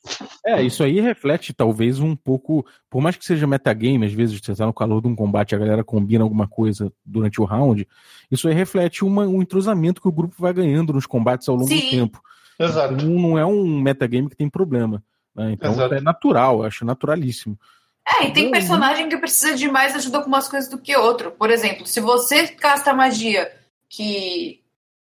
É, 0.45 0.61
isso 0.61 0.83
aí 0.83 1.01
reflete 1.01 1.53
talvez 1.53 2.01
um 2.01 2.17
pouco, 2.17 2.67
por 2.91 3.01
mais 3.01 3.15
que 3.15 3.25
seja 3.25 3.47
metagame, 3.47 4.05
às 4.05 4.13
vezes 4.13 4.41
você 4.41 4.51
está 4.51 4.67
no 4.67 4.73
calor 4.73 5.01
de 5.01 5.07
um 5.07 5.15
combate, 5.15 5.55
a 5.55 5.59
galera 5.59 5.85
combina 5.85 6.25
alguma 6.25 6.49
coisa 6.49 6.93
durante 7.07 7.41
o 7.41 7.45
round, 7.45 7.87
isso 8.33 8.49
aí 8.49 8.55
reflete 8.55 9.05
uma, 9.05 9.23
um 9.29 9.41
entrosamento 9.41 10.03
que 10.03 10.09
o 10.09 10.13
grupo 10.13 10.35
vai 10.37 10.53
ganhando 10.53 10.93
nos 10.93 11.07
combates 11.07 11.49
ao 11.49 11.55
longo 11.55 11.69
Sim. 11.69 11.81
do 11.81 11.91
tempo. 11.91 12.21
Exato. 12.59 12.95
Então, 12.95 13.09
não 13.09 13.39
é 13.39 13.45
um 13.45 13.81
metagame 13.81 14.29
que 14.29 14.37
tem 14.37 14.49
problema. 14.49 15.03
Né? 15.35 15.53
Então 15.53 15.73
Exato. 15.73 15.95
é 15.95 16.01
natural, 16.01 16.63
acho 16.63 16.85
naturalíssimo. 16.85 17.59
É, 18.07 18.27
e 18.27 18.33
tem 18.33 18.51
personagem 18.51 19.09
que 19.09 19.17
precisa 19.17 19.55
de 19.55 19.69
mais 19.71 19.95
ajuda 19.95 20.21
com 20.21 20.27
umas 20.27 20.49
coisas 20.49 20.69
do 20.69 20.79
que 20.79 20.97
outro. 20.97 21.31
Por 21.33 21.51
exemplo, 21.51 21.87
se 21.87 22.01
você 22.01 22.49
casta 22.49 22.93
magia 22.93 23.53
que, 23.89 24.61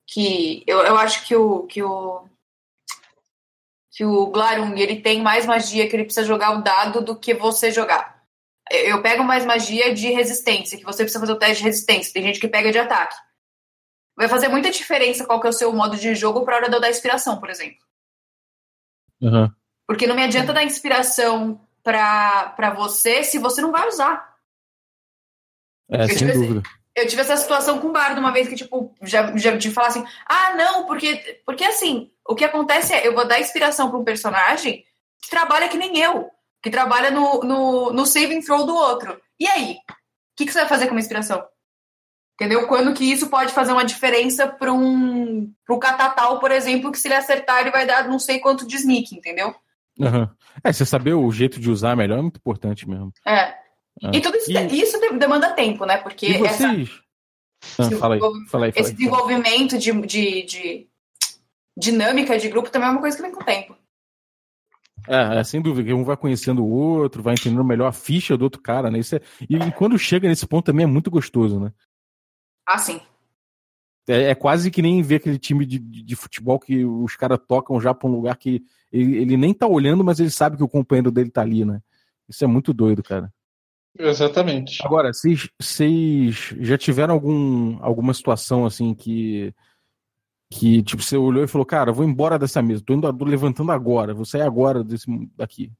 que 0.06 0.64
eu, 0.66 0.80
eu 0.80 0.98
acho 0.98 1.26
que 1.28 1.36
o, 1.36 1.64
que 1.64 1.84
o 1.84 2.26
que 3.92 4.06
o 4.06 4.28
Glarung 4.28 4.78
ele 4.78 5.02
tem 5.02 5.24
mais 5.24 5.48
magia 5.48 5.90
que 5.90 5.96
ele 5.96 6.04
precisa 6.04 6.26
jogar 6.26 6.52
o 6.52 6.62
dado 6.62 7.02
do 7.02 7.16
que 7.16 7.34
você 7.34 7.72
jogar. 7.72 8.22
Eu 8.70 9.02
pego 9.02 9.24
mais 9.24 9.44
magia 9.44 9.92
de 9.92 10.12
resistência, 10.12 10.78
que 10.78 10.84
você 10.84 11.02
precisa 11.04 11.20
fazer 11.20 11.32
o 11.32 11.40
teste 11.40 11.58
de 11.58 11.64
resistência. 11.64 12.14
Tem 12.14 12.22
gente 12.22 12.40
que 12.40 12.48
pega 12.48 12.72
de 12.72 12.78
ataque. 12.78 13.16
Vai 14.18 14.28
fazer 14.28 14.48
muita 14.48 14.72
diferença 14.72 15.26
qual 15.26 15.40
que 15.40 15.46
é 15.46 15.50
o 15.52 15.54
seu 15.54 15.72
modo 15.72 15.96
de 15.96 16.16
jogo 16.16 16.44
para 16.44 16.56
hora 16.56 16.70
de 16.70 16.76
eu 16.76 16.82
dar 16.82 16.90
inspiração, 16.90 17.40
por 17.40 17.52
exemplo. 17.52 17.86
Uhum. 19.22 19.48
Porque 19.86 20.08
não 20.08 20.16
me 20.16 20.24
adianta 20.24 20.52
dar 20.52 20.64
inspiração 20.64 21.62
para 21.84 22.74
você 22.76 23.24
se 23.24 23.38
você 23.38 23.62
não 23.62 23.72
vai 23.72 23.88
usar. 23.88 24.36
É, 25.90 26.04
eu, 26.04 26.10
sem 26.10 26.28
dúvida. 26.28 26.64
Eu 26.96 27.08
tive 27.08 27.22
essa 27.22 27.38
situação 27.38 27.80
com 27.80 27.90
o 27.90 27.92
Bardo 27.92 28.20
uma 28.20 28.34
vez 28.34 28.50
que, 28.50 28.56
tipo, 28.56 28.94
já, 29.04 29.38
já 29.38 29.56
de 29.56 29.70
falar 29.70 29.90
assim, 29.90 30.06
ah, 30.26 30.56
não, 30.56 30.88
porque, 30.88 31.42
porque 31.46 31.64
assim, 31.64 32.12
o 32.28 32.36
que 32.36 32.44
acontece 32.44 32.94
é, 32.94 33.08
eu 33.08 33.14
vou 33.14 33.26
dar 33.28 33.40
inspiração 33.40 33.90
para 33.90 34.00
um 34.00 34.04
personagem 34.04 34.84
que 35.22 35.30
trabalha 35.30 35.70
que 35.70 35.78
nem 35.78 36.00
eu, 36.00 36.30
que 36.62 36.72
trabalha 36.72 37.12
no, 37.12 37.42
no, 37.42 37.94
no 37.94 38.06
saving 38.06 38.42
throw 38.42 38.66
do 38.66 38.76
outro. 38.76 39.22
E 39.40 39.48
aí? 39.48 39.74
O 39.74 40.36
que, 40.36 40.46
que 40.46 40.52
você 40.52 40.60
vai 40.60 40.68
fazer 40.68 40.88
com 40.88 40.92
uma 40.94 41.00
inspiração? 41.00 41.48
Entendeu? 42.40 42.68
Quando 42.68 42.94
que 42.94 43.04
isso 43.04 43.30
pode 43.30 43.52
fazer 43.52 43.72
uma 43.72 43.84
diferença 43.84 44.48
para 44.48 44.72
um 44.72 45.52
pro 45.66 45.80
Catatal, 45.80 46.40
por 46.40 46.52
exemplo, 46.52 46.92
que 46.92 47.00
se 47.00 47.08
ele 47.08 47.16
acertar, 47.16 47.62
ele 47.62 47.72
vai 47.72 47.88
dar 47.88 48.08
não 48.08 48.20
sei 48.20 48.38
quanto 48.38 48.68
de 48.68 48.76
sneak, 48.76 49.16
entendeu? 49.16 49.56
Uhum. 50.00 50.30
É, 50.64 50.72
você 50.72 50.86
saber 50.86 51.14
o 51.14 51.32
jeito 51.32 51.60
de 51.60 51.72
usar 51.72 51.96
melhor 51.96 52.20
é 52.20 52.22
muito 52.22 52.38
importante 52.38 52.88
mesmo. 52.88 53.12
É. 53.26 53.56
Ah. 54.04 54.12
E 54.14 54.22
tudo 54.22 54.38
isso, 54.38 54.52
e... 54.52 54.80
isso 54.80 55.00
demanda 55.18 55.54
tempo, 55.54 55.84
né? 55.84 55.98
Porque 55.98 56.28
e 56.28 56.38
vocês? 56.38 57.02
Essa, 57.80 57.96
ah, 57.96 57.98
fala 57.98 58.16
aí, 58.16 58.20
fala 58.20 58.66
aí, 58.68 58.72
fala 58.72 58.86
esse 58.86 58.94
desenvolvimento 58.94 59.80
de, 59.80 59.92
de, 59.92 60.44
de, 60.44 60.88
dinâmica 61.76 62.38
de 62.38 62.50
grupo 62.50 62.70
também 62.70 62.88
é 62.88 62.92
uma 62.92 63.02
coisa 63.02 63.18
que 63.18 63.24
vem 63.24 63.32
com 63.32 63.42
o 63.42 63.46
tempo. 63.46 63.76
É, 65.08 65.40
é, 65.40 65.44
sem 65.44 65.60
dúvida, 65.60 65.96
um 65.96 66.04
vai 66.04 66.18
conhecendo 66.18 66.64
o 66.64 66.70
outro, 66.70 67.24
vai 67.24 67.34
entendendo 67.34 67.64
melhor 67.64 67.88
a 67.88 67.92
ficha 67.92 68.38
do 68.38 68.44
outro 68.44 68.62
cara, 68.62 68.92
né? 68.92 69.00
Isso 69.00 69.16
é, 69.16 69.22
e, 69.50 69.56
e 69.56 69.72
quando 69.72 69.98
chega 69.98 70.28
nesse 70.28 70.46
ponto 70.46 70.66
também 70.66 70.84
é 70.84 70.88
muito 70.88 71.10
gostoso, 71.10 71.60
né? 71.60 71.72
Ah, 72.68 72.78
sim. 72.78 73.00
É, 74.08 74.32
é 74.32 74.36
quase 74.36 74.70
que 74.70 74.82
nem 74.82 75.02
ver 75.02 75.16
aquele 75.16 75.40
time 75.40 75.66
de, 75.66 75.80
de, 75.80 76.04
de 76.04 76.16
futebol 76.16 76.60
que 76.60 76.84
os 76.84 77.16
caras 77.16 77.40
tocam 77.48 77.80
já 77.80 77.94
para 77.94 78.10
um 78.10 78.12
lugar 78.12 78.36
que 78.36 78.62
ele, 78.92 79.18
ele 79.18 79.38
nem 79.38 79.54
tá 79.54 79.66
olhando, 79.66 80.04
mas 80.04 80.20
ele 80.20 80.30
sabe 80.30 80.58
que 80.58 80.64
o 80.64 80.70
companheiro 80.70 81.10
dele 81.10 81.30
tá 81.30 81.42
ali, 81.42 81.64
né? 81.64 81.82
Isso 82.28 82.44
é 82.44 82.48
muito 82.48 82.74
doido, 82.74 83.02
cara. 83.02 83.34
Exatamente. 83.98 84.86
Agora, 84.86 85.12
vocês, 85.14 86.54
já 86.60 86.78
tiveram 86.78 87.14
algum, 87.14 87.82
alguma 87.82 88.14
situação 88.14 88.66
assim 88.66 88.94
que 88.94 89.54
que 90.50 90.82
tipo 90.82 91.04
você 91.04 91.18
olhou 91.18 91.44
e 91.44 91.48
falou, 91.48 91.66
cara, 91.66 91.92
vou 91.92 92.06
embora 92.06 92.40
dessa 92.40 92.62
mesa, 92.62 92.82
tô 92.86 92.94
indo 92.94 93.12
tô 93.12 93.26
levantando 93.26 93.70
agora, 93.72 94.14
vou 94.14 94.24
sair 94.24 94.44
agora 94.44 94.82
desse 94.82 95.06
daqui. 95.36 95.72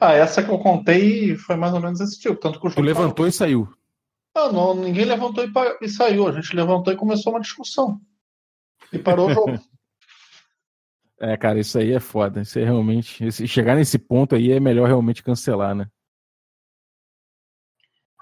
Ah, 0.00 0.12
essa 0.12 0.42
que 0.42 0.50
eu 0.50 0.58
contei 0.58 1.36
foi 1.36 1.56
mais 1.56 1.74
ou 1.74 1.80
menos 1.80 2.00
esse 2.00 2.18
tipo, 2.18 2.36
tanto 2.36 2.58
que 2.58 2.66
o 2.66 2.70
Tu 2.70 2.80
levantou 2.80 3.26
e 3.26 3.32
saiu. 3.32 3.68
Ah, 4.34 4.52
não, 4.52 4.74
ninguém 4.74 5.04
levantou 5.04 5.44
e, 5.44 5.50
e, 5.82 5.88
saiu, 5.88 6.28
a 6.28 6.32
gente 6.32 6.54
levantou 6.54 6.92
e 6.92 6.96
começou 6.96 7.32
uma 7.32 7.40
discussão. 7.40 8.00
E 8.92 8.98
parou 8.98 9.28
o 9.28 9.34
jogo. 9.34 9.52
é, 11.18 11.36
cara, 11.36 11.58
isso 11.58 11.78
aí 11.78 11.92
é 11.92 12.00
foda. 12.00 12.42
Isso 12.42 12.58
é 12.58 12.64
realmente. 12.64 13.24
Esse, 13.24 13.46
chegar 13.48 13.74
nesse 13.74 13.98
ponto 13.98 14.34
aí 14.34 14.52
é 14.52 14.60
melhor 14.60 14.86
realmente 14.86 15.22
cancelar, 15.22 15.74
né? 15.74 15.88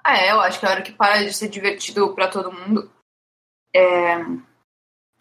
Ah, 0.03 0.17
é, 0.17 0.31
eu 0.31 0.41
acho 0.41 0.59
que 0.59 0.65
a 0.65 0.71
hora 0.71 0.83
que 0.83 0.93
para 0.93 1.23
de 1.23 1.33
ser 1.33 1.49
divertido 1.49 2.15
para 2.15 2.29
todo 2.29 2.53
mundo. 2.53 2.91
É... 3.75 4.15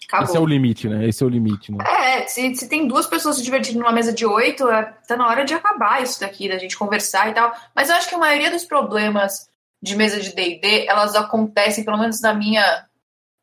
Acabou. 0.07 0.25
Esse 0.25 0.37
é 0.37 0.39
o 0.39 0.45
limite, 0.45 0.87
né? 0.87 1.05
Esse 1.05 1.21
é 1.21 1.25
o 1.25 1.29
limite, 1.29 1.71
né? 1.73 1.83
É, 1.85 2.27
se, 2.27 2.55
se 2.55 2.69
tem 2.69 2.87
duas 2.87 3.05
pessoas 3.05 3.35
se 3.35 3.43
divertindo 3.43 3.79
numa 3.79 3.91
mesa 3.91 4.13
de 4.13 4.25
oito, 4.25 4.69
é, 4.69 4.83
tá 5.05 5.17
na 5.17 5.27
hora 5.27 5.43
de 5.43 5.53
acabar 5.53 6.01
isso 6.01 6.21
daqui, 6.21 6.47
da 6.47 6.57
gente 6.57 6.77
conversar 6.77 7.29
e 7.29 7.33
tal. 7.33 7.53
Mas 7.75 7.89
eu 7.89 7.95
acho 7.95 8.07
que 8.07 8.15
a 8.15 8.19
maioria 8.19 8.49
dos 8.49 8.63
problemas 8.63 9.49
de 9.81 9.95
mesa 9.95 10.19
de 10.19 10.33
D&D, 10.33 10.87
elas 10.87 11.15
acontecem, 11.15 11.83
pelo 11.83 11.97
menos 11.97 12.21
na 12.21 12.33
minha, 12.33 12.87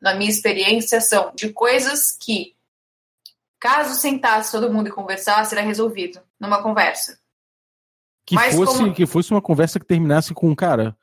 na 0.01 0.13
minha 0.13 0.29
experiência, 0.29 0.99
são 1.01 1.31
de 1.33 1.51
coisas 1.51 2.11
que, 2.11 2.55
caso 3.59 3.99
sentasse 3.99 4.51
todo 4.51 4.71
mundo 4.71 4.89
e 4.89 4.91
conversasse, 4.91 5.55
era 5.55 5.65
resolvido 5.65 6.19
numa 6.39 6.61
conversa. 6.61 7.17
Que, 8.25 8.37
fosse, 8.37 8.77
como... 8.77 8.93
que 8.93 9.05
fosse 9.05 9.31
uma 9.31 9.41
conversa 9.41 9.79
que 9.79 9.85
terminasse 9.85 10.33
com, 10.33 10.53
cara, 10.55 10.97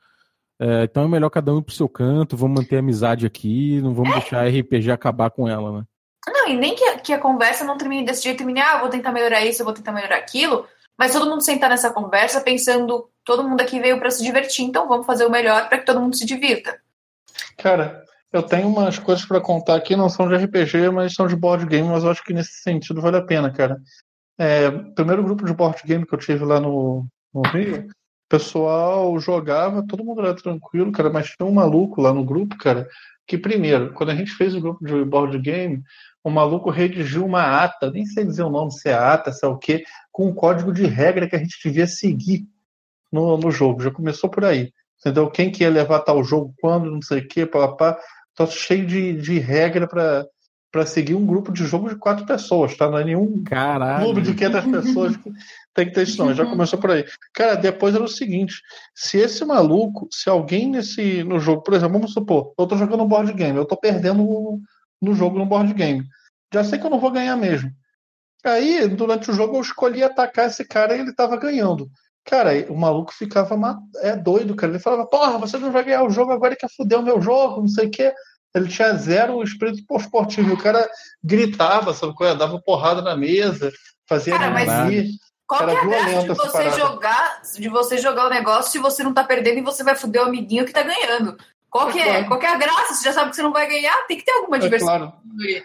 é, 0.59 0.83
então 0.83 1.03
é 1.03 1.07
melhor 1.07 1.29
cada 1.29 1.53
um 1.53 1.59
ir 1.59 1.63
pro 1.63 1.73
seu 1.73 1.89
canto, 1.89 2.37
vamos 2.37 2.61
manter 2.61 2.77
a 2.77 2.79
amizade 2.79 3.25
aqui, 3.25 3.81
não 3.81 3.93
vamos 3.93 4.15
é. 4.15 4.19
deixar 4.19 4.45
a 4.45 4.49
RPG 4.49 4.91
acabar 4.91 5.31
com 5.31 5.47
ela, 5.47 5.79
né? 5.79 5.85
Não, 6.27 6.47
e 6.47 6.55
nem 6.55 6.75
que 6.75 6.83
a, 6.85 6.99
que 6.99 7.13
a 7.13 7.19
conversa 7.19 7.65
não 7.65 7.77
termine 7.77 8.05
desse 8.05 8.23
jeito, 8.23 8.37
termine, 8.37 8.61
ah, 8.61 8.79
vou 8.79 8.89
tentar 8.89 9.11
melhorar 9.11 9.43
isso, 9.45 9.61
eu 9.61 9.65
vou 9.65 9.73
tentar 9.73 9.91
melhorar 9.91 10.17
aquilo, 10.17 10.67
mas 10.97 11.13
todo 11.13 11.29
mundo 11.29 11.43
sentar 11.43 11.69
nessa 11.69 11.91
conversa 11.91 12.41
pensando, 12.41 13.09
todo 13.23 13.47
mundo 13.47 13.61
aqui 13.61 13.79
veio 13.79 13.99
para 13.99 14.11
se 14.11 14.23
divertir, 14.23 14.65
então 14.65 14.87
vamos 14.87 15.05
fazer 15.05 15.25
o 15.25 15.31
melhor 15.31 15.67
para 15.69 15.79
que 15.79 15.85
todo 15.85 15.99
mundo 15.99 16.15
se 16.15 16.25
divirta. 16.25 16.79
Cara, 17.57 18.03
eu 18.31 18.43
tenho 18.43 18.67
umas 18.67 18.97
coisas 18.99 19.25
para 19.25 19.41
contar 19.41 19.75
aqui, 19.75 19.95
não 19.95 20.09
são 20.09 20.27
de 20.27 20.35
RPG, 20.35 20.89
mas 20.91 21.13
são 21.13 21.27
de 21.27 21.35
board 21.35 21.65
game, 21.65 21.87
mas 21.87 22.03
eu 22.03 22.11
acho 22.11 22.23
que 22.23 22.33
nesse 22.33 22.61
sentido 22.61 23.01
vale 23.01 23.17
a 23.17 23.21
pena, 23.21 23.51
cara. 23.51 23.79
É, 24.37 24.71
primeiro 24.71 25.23
grupo 25.23 25.45
de 25.45 25.53
board 25.53 25.81
game 25.85 26.05
que 26.05 26.13
eu 26.13 26.19
tive 26.19 26.43
lá 26.43 26.59
no, 26.59 27.05
no 27.33 27.41
Rio, 27.41 27.87
pessoal 28.33 29.19
jogava, 29.19 29.85
todo 29.85 30.03
mundo 30.03 30.21
era 30.21 30.35
tranquilo, 30.35 30.91
cara, 30.91 31.11
mas 31.11 31.27
tinha 31.27 31.47
um 31.47 31.53
maluco 31.53 32.01
lá 32.01 32.11
no 32.11 32.25
grupo, 32.25 32.57
cara, 32.57 32.89
que 33.27 33.37
primeiro, 33.37 33.93
quando 33.93 34.09
a 34.09 34.15
gente 34.15 34.31
fez 34.31 34.55
o 34.55 34.59
grupo 34.59 34.83
de 34.83 35.05
board 35.05 35.37
game, 35.37 35.83
o 36.23 36.29
maluco 36.29 36.69
redigiu 36.69 37.25
uma 37.25 37.63
ata, 37.63 37.91
nem 37.91 38.05
sei 38.05 38.25
dizer 38.25 38.43
o 38.43 38.49
nome, 38.49 38.71
se 38.71 38.89
é 38.89 38.93
ata, 38.93 39.31
se 39.31 39.45
é 39.45 39.47
o 39.47 39.57
quê, 39.57 39.83
com 40.11 40.27
um 40.27 40.33
código 40.33 40.71
de 40.71 40.85
regra 40.85 41.27
que 41.27 41.35
a 41.35 41.39
gente 41.39 41.59
devia 41.63 41.85
seguir 41.85 42.47
no, 43.11 43.37
no 43.37 43.51
jogo. 43.51 43.83
Já 43.83 43.91
começou 43.91 44.29
por 44.29 44.45
aí. 44.45 44.71
Entendeu? 44.99 45.29
Quem 45.29 45.51
que 45.51 45.63
ia 45.63 45.69
levar 45.69 45.99
tal 45.99 46.23
jogo, 46.23 46.53
quando, 46.61 46.89
não 46.89 47.01
sei 47.01 47.19
o 47.19 47.27
quê, 47.27 47.45
papá. 47.45 47.99
Tá 48.35 48.47
cheio 48.47 48.87
de, 48.87 49.13
de 49.13 49.37
regra 49.37 49.87
para 49.87 50.25
para 50.73 50.87
seguir 50.87 51.13
um 51.13 51.23
grupo 51.23 51.53
de 51.53 51.63
jogo 51.65 51.87
de 51.87 51.95
quatro 51.95 52.25
pessoas, 52.25 52.75
tá? 52.75 52.89
Não 52.89 52.97
é 52.97 53.03
nenhum 53.03 53.43
Caralho. 53.43 54.05
clube 54.05 54.21
de 54.23 54.33
500 54.33 54.71
pessoas 54.71 55.17
que 55.17 55.31
tem 55.71 55.85
que 55.85 55.93
ter 55.93 56.01
isso, 56.01 56.17
não. 56.17 56.33
Já 56.33 56.47
começou 56.47 56.79
por 56.79 56.89
aí. 56.89 57.05
Cara, 57.31 57.53
depois 57.53 57.93
era 57.93 58.03
o 58.03 58.07
seguinte: 58.07 58.55
se 58.95 59.19
esse 59.19 59.45
maluco, 59.45 60.07
se 60.11 60.27
alguém 60.31 60.67
nesse 60.67 61.23
no 61.23 61.39
jogo, 61.39 61.61
por 61.61 61.75
exemplo, 61.75 61.93
vamos 61.93 62.11
supor, 62.11 62.55
eu 62.57 62.65
tô 62.65 62.75
jogando 62.75 63.03
um 63.03 63.07
board 63.07 63.31
game, 63.33 63.55
eu 63.55 63.65
tô 63.65 63.77
perdendo 63.77 64.59
no 65.03 65.13
jogo 65.13 65.37
no 65.37 65.45
board 65.45 65.73
game. 65.73 66.03
Já 66.53 66.63
sei 66.63 66.79
que 66.79 66.85
eu 66.85 66.89
não 66.89 66.99
vou 66.99 67.11
ganhar 67.11 67.35
mesmo. 67.35 67.71
Aí, 68.43 68.87
durante 68.87 69.31
o 69.31 69.33
jogo, 69.33 69.57
eu 69.57 69.61
escolhi 69.61 70.03
atacar 70.03 70.47
esse 70.47 70.65
cara 70.65 70.95
e 70.95 70.99
ele 70.99 71.13
tava 71.13 71.37
ganhando. 71.37 71.89
Cara, 72.25 72.51
o 72.69 72.77
maluco 72.77 73.13
ficava 73.13 73.57
é 73.97 74.15
doido, 74.15 74.55
cara. 74.55 74.71
Ele 74.71 74.79
falava, 74.79 75.05
porra, 75.05 75.37
você 75.37 75.57
não 75.57 75.71
vai 75.71 75.83
ganhar 75.83 76.03
o 76.03 76.09
jogo 76.09 76.31
agora 76.31 76.55
que 76.55 76.67
fuder 76.69 76.99
o 76.99 77.03
meu 77.03 77.21
jogo, 77.21 77.61
não 77.61 77.67
sei 77.67 77.87
o 77.87 77.91
quê. 77.91 78.13
Ele 78.55 78.67
tinha 78.67 78.93
zero 78.93 79.41
espírito 79.43 79.83
esportivo. 79.97 80.53
O 80.53 80.61
cara 80.61 80.87
gritava, 81.23 81.93
sabe 81.93 82.13
qual 82.13 82.29
é? 82.29 82.35
Dava 82.35 82.61
porrada 82.61 83.01
na 83.01 83.15
mesa, 83.15 83.71
fazia 84.07 84.37
cara, 84.37 84.51
mas 84.51 84.69
qual 85.47 85.65
que 85.65 85.71
é 85.71 85.77
a 85.77 85.85
graça 85.85 86.21
de 86.21 86.27
você 86.27 86.71
jogar, 86.71 87.41
de 87.57 87.69
você 87.69 87.97
jogar 87.97 88.27
o 88.27 88.29
negócio 88.29 88.71
se 88.71 88.79
você 88.79 89.03
não 89.03 89.13
tá 89.13 89.23
perdendo 89.23 89.59
e 89.59 89.63
você 89.63 89.83
vai 89.83 89.95
fuder 89.95 90.21
o 90.21 90.25
amiguinho 90.25 90.65
que 90.65 90.73
tá 90.73 90.83
ganhando? 90.83 91.37
Qual 91.73 91.91
que 91.91 91.97
é? 91.97 92.03
Claro. 92.03 92.27
Qual 92.27 92.39
que 92.39 92.45
é 92.45 92.53
a 92.53 92.57
graça? 92.57 92.93
Você 92.93 93.05
já 93.05 93.13
sabe 93.13 93.31
que 93.31 93.35
você 93.35 93.41
não 93.41 93.51
vai 93.51 93.67
ganhar, 93.67 94.05
tem 94.07 94.15
que 94.15 94.23
ter 94.23 94.31
alguma 94.31 94.59
diversão. 94.59 94.93
É 94.93 94.97
claro. 94.99 95.13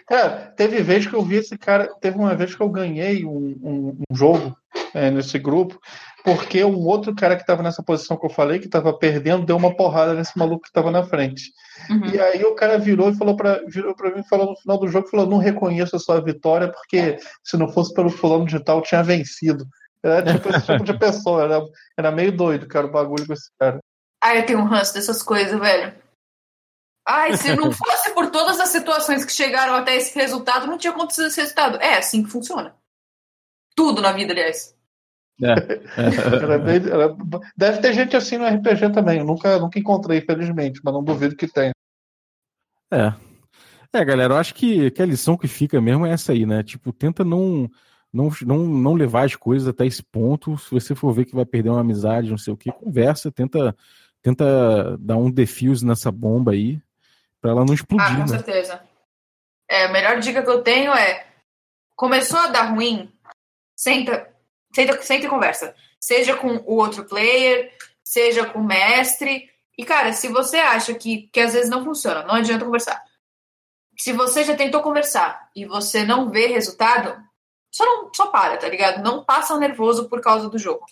Cara, 0.07 0.53
teve 0.57 0.81
vez 0.81 1.05
que 1.05 1.13
eu 1.13 1.21
vi 1.21 1.35
esse 1.35 1.55
cara. 1.55 1.87
Teve 2.01 2.17
uma 2.17 2.33
vez 2.33 2.55
que 2.55 2.61
eu 2.61 2.67
ganhei 2.67 3.23
um, 3.23 3.55
um, 3.61 3.97
um 4.09 4.15
jogo 4.15 4.57
é, 4.95 5.11
nesse 5.11 5.37
grupo, 5.37 5.79
porque 6.23 6.63
um 6.63 6.83
outro 6.87 7.13
cara 7.13 7.35
que 7.35 7.43
estava 7.43 7.61
nessa 7.61 7.83
posição 7.83 8.17
que 8.17 8.25
eu 8.25 8.29
falei, 8.31 8.57
que 8.57 8.65
estava 8.65 8.91
perdendo, 8.91 9.45
deu 9.45 9.55
uma 9.55 9.75
porrada 9.75 10.15
nesse 10.15 10.35
maluco 10.35 10.63
que 10.63 10.69
estava 10.69 10.89
na 10.89 11.03
frente. 11.03 11.51
Uhum. 11.91 12.07
E 12.07 12.19
aí 12.19 12.43
o 12.43 12.55
cara 12.55 12.79
virou 12.79 13.11
e 13.11 13.15
falou 13.15 13.35
para 13.35 13.61
virou 13.67 13.93
para 13.93 14.09
mim, 14.09 14.23
falou 14.27 14.47
no 14.47 14.57
final 14.57 14.79
do 14.79 14.87
jogo, 14.87 15.09
falou: 15.09 15.27
"Não 15.27 15.37
reconheço 15.37 15.95
a 15.95 15.99
sua 15.99 16.19
vitória 16.19 16.71
porque 16.71 17.19
se 17.43 17.55
não 17.55 17.71
fosse 17.71 17.93
pelo 17.93 18.09
fulano 18.09 18.47
de 18.47 18.59
tal, 18.63 18.81
tinha 18.81 19.03
vencido". 19.03 19.63
Era 20.01 20.23
tipo 20.33 20.49
esse 20.49 20.65
tipo 20.65 20.83
de 20.83 20.93
pessoa, 20.97 21.43
era, 21.43 21.61
era 21.95 22.11
meio 22.11 22.31
doido, 22.31 22.67
cara, 22.67 22.87
o 22.87 22.91
bagulho 22.91 23.27
com 23.27 23.33
esse 23.33 23.51
cara. 23.59 23.79
Ah, 24.21 24.35
eu 24.35 24.45
tenho 24.45 24.59
um 24.59 24.65
ranço 24.65 24.93
dessas 24.93 25.23
coisas, 25.23 25.59
velho. 25.59 25.93
Ai, 27.07 27.35
se 27.37 27.55
não 27.55 27.71
fosse 27.73 28.13
por 28.13 28.29
todas 28.29 28.59
as 28.59 28.69
situações 28.69 29.25
que 29.25 29.31
chegaram 29.31 29.73
até 29.75 29.95
esse 29.95 30.17
resultado, 30.17 30.67
não 30.67 30.77
tinha 30.77 30.91
acontecido 30.91 31.27
esse 31.27 31.39
resultado. 31.41 31.77
É 31.81 31.97
assim 31.97 32.23
que 32.23 32.29
funciona. 32.29 32.75
Tudo 33.75 34.01
na 34.01 34.11
vida, 34.11 34.33
aliás. 34.33 34.75
É. 35.41 35.53
era 36.43 36.59
bem, 36.59 36.75
era... 36.75 37.15
Deve 37.55 37.79
ter 37.79 37.93
gente 37.93 38.15
assim 38.15 38.37
no 38.37 38.45
RPG 38.45 38.91
também. 38.91 39.19
Eu 39.19 39.25
nunca, 39.25 39.57
nunca 39.57 39.79
encontrei, 39.79 40.21
felizmente, 40.21 40.81
mas 40.83 40.93
não 40.93 41.03
duvido 41.03 41.35
que 41.35 41.47
tenha. 41.47 41.71
É. 42.91 43.13
É, 43.91 44.05
galera, 44.05 44.35
eu 44.35 44.37
acho 44.37 44.53
que, 44.53 44.91
que 44.91 45.01
a 45.01 45.05
lição 45.05 45.35
que 45.35 45.47
fica 45.47 45.81
mesmo 45.81 46.05
é 46.05 46.11
essa 46.11 46.31
aí, 46.31 46.45
né? 46.45 46.61
Tipo, 46.61 46.93
tenta 46.93 47.23
não, 47.23 47.67
não, 48.13 48.29
não, 48.45 48.57
não 48.57 48.93
levar 48.93 49.25
as 49.25 49.35
coisas 49.35 49.67
até 49.67 49.85
esse 49.85 50.03
ponto. 50.03 50.57
Se 50.59 50.69
você 50.69 50.93
for 50.93 51.11
ver 51.11 51.25
que 51.25 51.33
vai 51.33 51.45
perder 51.45 51.69
uma 51.69 51.81
amizade, 51.81 52.29
não 52.29 52.37
sei 52.37 52.53
o 52.53 52.57
que, 52.57 52.71
conversa, 52.71 53.31
tenta, 53.31 53.75
tenta 54.21 54.97
dar 54.97 55.17
um 55.17 55.31
defuse 55.31 55.85
nessa 55.85 56.11
bomba 56.11 56.51
aí, 56.51 56.81
para 57.41 57.51
ela 57.51 57.65
não 57.65 57.73
explodir. 57.73 58.05
Ah, 58.05 58.15
com 58.15 58.21
né? 58.21 58.27
certeza. 58.27 58.81
É, 59.69 59.85
a 59.85 59.91
melhor 59.91 60.19
dica 60.19 60.41
que 60.41 60.49
eu 60.49 60.61
tenho 60.61 60.93
é: 60.93 61.25
começou 61.95 62.39
a 62.39 62.47
dar 62.47 62.71
ruim, 62.73 63.11
senta, 63.75 64.29
senta, 64.73 65.01
senta 65.01 65.25
e 65.25 65.29
conversa. 65.29 65.75
Seja 65.99 66.35
com 66.35 66.47
o 66.47 66.75
outro 66.75 67.05
player, 67.05 67.71
seja 68.03 68.45
com 68.45 68.59
o 68.59 68.65
mestre. 68.65 69.49
E, 69.77 69.85
cara, 69.85 70.11
se 70.13 70.27
você 70.27 70.57
acha 70.57 70.93
que, 70.93 71.29
que 71.31 71.39
às 71.39 71.53
vezes 71.53 71.69
não 71.69 71.83
funciona, 71.83 72.23
não 72.23 72.35
adianta 72.35 72.65
conversar. 72.65 73.03
Se 73.97 74.13
você 74.13 74.43
já 74.43 74.55
tentou 74.55 74.81
conversar 74.81 75.49
e 75.55 75.65
você 75.65 76.03
não 76.03 76.29
vê 76.29 76.47
resultado, 76.47 77.21
só 77.71 77.85
não 77.85 78.13
só 78.13 78.27
para, 78.27 78.57
tá 78.57 78.67
ligado? 78.67 79.03
Não 79.03 79.23
passa 79.23 79.57
nervoso 79.57 80.09
por 80.09 80.21
causa 80.21 80.49
do 80.49 80.57
jogo. 80.57 80.85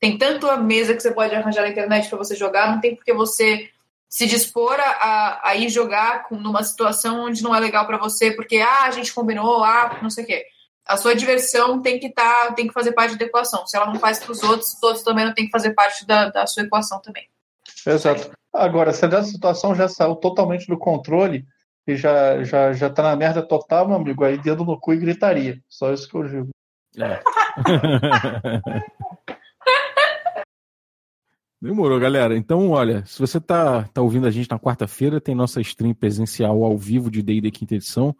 Tem 0.00 0.16
tanto 0.16 0.48
a 0.48 0.56
mesa 0.56 0.94
que 0.94 1.00
você 1.00 1.12
pode 1.12 1.34
arranjar 1.34 1.62
na 1.62 1.70
internet 1.70 2.08
para 2.08 2.18
você 2.18 2.36
jogar, 2.36 2.70
não 2.70 2.80
tem 2.80 2.94
porque 2.94 3.12
você 3.12 3.68
se 4.08 4.26
dispor 4.26 4.76
a, 4.78 5.50
a 5.50 5.56
ir 5.56 5.68
jogar 5.68 6.24
com, 6.24 6.36
numa 6.36 6.62
situação 6.62 7.26
onde 7.26 7.42
não 7.42 7.54
é 7.54 7.60
legal 7.60 7.86
para 7.86 7.98
você, 7.98 8.30
porque 8.30 8.56
ah, 8.58 8.84
a 8.84 8.90
gente 8.90 9.12
combinou, 9.12 9.62
ah, 9.62 9.98
não 10.00 10.08
sei 10.08 10.24
o 10.24 10.26
quê. 10.26 10.46
A 10.86 10.96
sua 10.96 11.14
diversão 11.14 11.82
tem 11.82 11.98
que 11.98 12.08
tá, 12.10 12.52
tem 12.52 12.66
que 12.66 12.72
fazer 12.72 12.92
parte 12.92 13.18
da 13.18 13.26
equação. 13.26 13.66
Se 13.66 13.76
ela 13.76 13.86
não 13.86 13.96
faz 13.96 14.18
para 14.18 14.32
os 14.32 14.42
outros, 14.42 14.72
os 14.72 14.82
outros 14.82 15.04
também 15.04 15.26
não 15.26 15.34
tem 15.34 15.44
que 15.44 15.50
fazer 15.50 15.74
parte 15.74 16.06
da, 16.06 16.30
da 16.30 16.46
sua 16.46 16.62
equação 16.62 16.98
também. 17.02 17.28
Exato. 17.86 18.30
Agora, 18.54 18.94
se 18.94 19.04
a 19.04 19.22
situação 19.22 19.74
já 19.74 19.86
saiu 19.86 20.16
totalmente 20.16 20.66
do 20.66 20.78
controle 20.78 21.44
e 21.86 21.94
já, 21.94 22.42
já, 22.42 22.72
já 22.72 22.88
tá 22.88 23.02
na 23.02 23.14
merda 23.14 23.42
total, 23.42 23.86
meu 23.86 23.96
amigo, 23.96 24.24
aí 24.24 24.38
dedo 24.38 24.64
no 24.64 24.80
cu 24.80 24.94
e 24.94 24.96
gritaria. 24.96 25.60
Só 25.68 25.92
isso 25.92 26.08
que 26.08 26.16
eu 26.16 26.22
digo. 26.22 26.48
É. 26.96 27.20
Demorou, 31.60 31.98
galera. 31.98 32.36
Então, 32.36 32.70
olha, 32.70 33.04
se 33.04 33.18
você 33.18 33.40
tá, 33.40 33.82
tá 33.92 34.00
ouvindo 34.00 34.28
a 34.28 34.30
gente 34.30 34.48
na 34.48 34.60
quarta-feira, 34.60 35.20
tem 35.20 35.34
nossa 35.34 35.60
stream 35.60 35.92
presencial 35.92 36.62
ao 36.62 36.78
vivo 36.78 37.10
de 37.10 37.20
D&D 37.20 37.50
quinta 37.50 37.74
edição, 37.74 38.14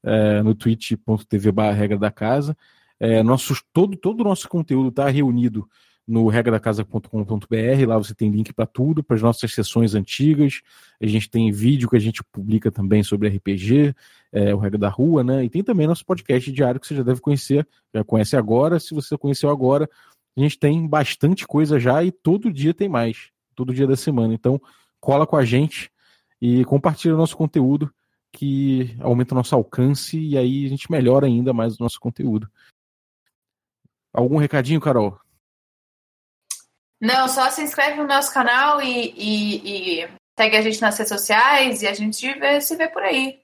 é, 0.00 0.40
no 0.42 0.54
twitch.tv 0.54 1.50
regra 1.74 1.98
da 1.98 2.10
casa. 2.12 2.56
É, 3.00 3.20
nossos, 3.20 3.64
todo, 3.72 3.96
todo 3.96 4.20
o 4.20 4.24
nosso 4.24 4.48
conteúdo 4.48 4.90
está 4.90 5.08
reunido 5.08 5.68
no 6.06 6.28
regradacasa.com.br. 6.28 7.86
Lá 7.88 7.98
você 7.98 8.14
tem 8.14 8.30
link 8.30 8.52
para 8.52 8.66
tudo, 8.66 9.02
para 9.02 9.16
as 9.16 9.22
nossas 9.22 9.52
sessões 9.52 9.96
antigas. 9.96 10.60
A 11.00 11.06
gente 11.06 11.28
tem 11.28 11.50
vídeo 11.50 11.88
que 11.88 11.96
a 11.96 12.00
gente 12.00 12.22
publica 12.22 12.70
também 12.70 13.02
sobre 13.02 13.28
RPG, 13.28 13.94
é, 14.32 14.54
o 14.54 14.58
Regra 14.58 14.78
da 14.78 14.88
Rua, 14.88 15.24
né? 15.24 15.44
E 15.44 15.50
tem 15.50 15.64
também 15.64 15.86
nosso 15.86 16.04
podcast 16.04 16.52
diário 16.52 16.78
que 16.78 16.86
você 16.86 16.94
já 16.94 17.02
deve 17.02 17.20
conhecer, 17.20 17.66
já 17.92 18.04
conhece 18.04 18.36
agora. 18.36 18.78
Se 18.78 18.94
você 18.94 19.16
conheceu 19.16 19.50
agora, 19.50 19.88
a 20.36 20.40
gente 20.40 20.58
tem 20.58 20.86
bastante 20.86 21.46
coisa 21.46 21.78
já 21.78 22.02
e 22.02 22.10
todo 22.10 22.52
dia 22.52 22.74
tem 22.74 22.88
mais, 22.88 23.30
todo 23.54 23.74
dia 23.74 23.86
da 23.86 23.96
semana. 23.96 24.34
Então, 24.34 24.60
cola 25.00 25.26
com 25.26 25.36
a 25.36 25.44
gente 25.44 25.92
e 26.40 26.64
compartilha 26.64 27.14
o 27.14 27.18
nosso 27.18 27.36
conteúdo, 27.36 27.92
que 28.32 28.96
aumenta 29.00 29.34
o 29.34 29.36
nosso 29.36 29.54
alcance 29.54 30.18
e 30.18 30.36
aí 30.36 30.66
a 30.66 30.68
gente 30.68 30.90
melhora 30.90 31.26
ainda 31.26 31.52
mais 31.52 31.78
o 31.78 31.82
nosso 31.82 32.00
conteúdo. 32.00 32.50
Algum 34.12 34.36
recadinho, 34.36 34.80
Carol? 34.80 35.18
Não, 37.00 37.28
só 37.28 37.50
se 37.50 37.62
inscreve 37.62 37.98
no 37.98 38.06
nosso 38.06 38.32
canal 38.32 38.80
e, 38.80 39.12
e, 39.16 40.02
e 40.02 40.08
segue 40.38 40.56
a 40.56 40.62
gente 40.62 40.80
nas 40.80 40.96
redes 40.96 41.12
sociais 41.12 41.82
e 41.82 41.86
a 41.86 41.92
gente 41.92 42.32
vê, 42.38 42.60
se 42.60 42.76
vê 42.76 42.88
por 42.88 43.02
aí. 43.02 43.43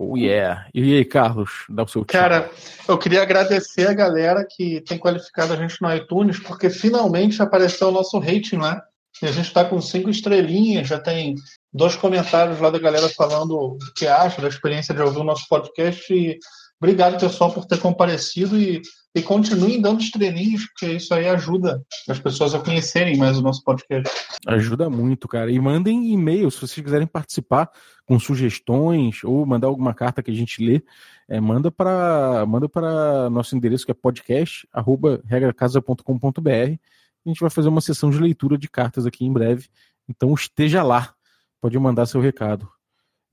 Oh 0.00 0.16
yeah. 0.16 0.68
E 0.72 0.94
aí, 0.94 1.04
Carlos, 1.04 1.64
dá 1.68 1.82
o 1.82 1.88
seu 1.88 2.04
tiro. 2.04 2.22
Cara, 2.22 2.48
eu 2.86 2.96
queria 2.96 3.20
agradecer 3.20 3.88
a 3.88 3.92
galera 3.92 4.46
que 4.48 4.80
tem 4.82 4.96
qualificado 4.96 5.52
a 5.52 5.56
gente 5.56 5.82
no 5.82 5.92
iTunes, 5.92 6.38
porque 6.38 6.70
finalmente 6.70 7.42
apareceu 7.42 7.88
o 7.88 7.90
nosso 7.92 8.16
rating 8.20 8.58
lá. 8.58 8.80
E 9.20 9.26
a 9.26 9.32
gente 9.32 9.46
está 9.46 9.64
com 9.64 9.80
cinco 9.80 10.08
estrelinhas, 10.08 10.86
já 10.86 11.00
tem 11.00 11.34
dois 11.72 11.96
comentários 11.96 12.60
lá 12.60 12.70
da 12.70 12.78
galera 12.78 13.08
falando 13.08 13.56
o 13.56 13.78
que 13.96 14.06
acha 14.06 14.40
da 14.40 14.46
experiência 14.46 14.94
de 14.94 15.02
ouvir 15.02 15.18
o 15.18 15.24
nosso 15.24 15.48
podcast. 15.48 16.14
E 16.14 16.38
obrigado, 16.80 17.20
pessoal, 17.20 17.52
por 17.52 17.66
ter 17.66 17.78
comparecido 17.78 18.58
e, 18.58 18.80
e 19.14 19.22
continuem 19.22 19.80
dando 19.80 20.00
estrelinhas, 20.00 20.66
porque 20.66 20.96
isso 20.96 21.14
aí 21.14 21.28
ajuda 21.28 21.82
as 22.08 22.18
pessoas 22.18 22.52
a 22.54 22.60
conhecerem 22.60 23.16
mais 23.16 23.38
o 23.38 23.42
nosso 23.42 23.62
podcast. 23.64 24.08
Ajuda 24.46 24.88
muito, 24.88 25.26
cara. 25.28 25.50
E 25.50 25.58
mandem 25.58 26.12
e-mail 26.12 26.48
se 26.50 26.58
vocês 26.58 26.84
quiserem 26.84 27.06
participar 27.06 27.70
com 28.06 28.18
sugestões 28.18 29.22
ou 29.24 29.44
mandar 29.44 29.68
alguma 29.68 29.94
carta 29.94 30.22
que 30.22 30.30
a 30.30 30.34
gente 30.34 30.64
lê, 30.64 30.82
é, 31.28 31.40
manda 31.40 31.70
para 31.70 32.46
manda 32.46 32.68
para 32.68 33.28
nosso 33.28 33.56
endereço 33.56 33.84
que 33.84 33.92
é 33.92 33.94
podcast@regracasa.com.br. 33.94 36.78
A 37.26 37.28
gente 37.28 37.40
vai 37.40 37.50
fazer 37.50 37.68
uma 37.68 37.80
sessão 37.80 38.10
de 38.10 38.18
leitura 38.18 38.56
de 38.56 38.68
cartas 38.68 39.04
aqui 39.04 39.24
em 39.24 39.32
breve. 39.32 39.68
Então 40.08 40.32
esteja 40.32 40.82
lá, 40.82 41.12
pode 41.60 41.78
mandar 41.78 42.06
seu 42.06 42.20
recado. 42.20 42.68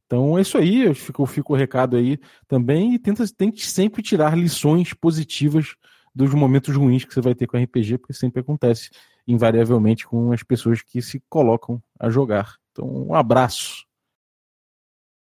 Então 0.06 0.38
é 0.38 0.42
isso 0.42 0.58
aí, 0.58 0.84
eu 0.84 0.96
fico, 0.96 1.26
fico 1.26 1.54
o 1.54 1.56
recado 1.56 1.98
aí 1.98 2.20
também 2.48 2.94
e 2.94 3.00
tenta, 3.00 3.24
tente 3.36 3.66
sempre 3.66 4.04
tirar 4.04 4.38
lições 4.38 4.94
positivas 4.94 5.76
dos 6.14 6.34
momentos 6.34 6.76
ruins 6.76 7.04
que 7.04 7.14
você 7.14 7.22
vai 7.22 7.36
ter 7.36 7.48
com 7.48 7.58
RPG, 7.58 7.98
porque 7.98 8.14
sempre 8.14 8.42
acontece 8.42 8.90
invariavelmente 9.28 10.08
com 10.08 10.32
as 10.32 10.44
pessoas 10.44 10.82
que 10.82 11.02
se 11.02 11.22
colocam 11.28 11.82
a 12.00 12.10
jogar. 12.10 12.56
Então, 12.72 13.08
um 13.08 13.14
abraço. 13.14 13.85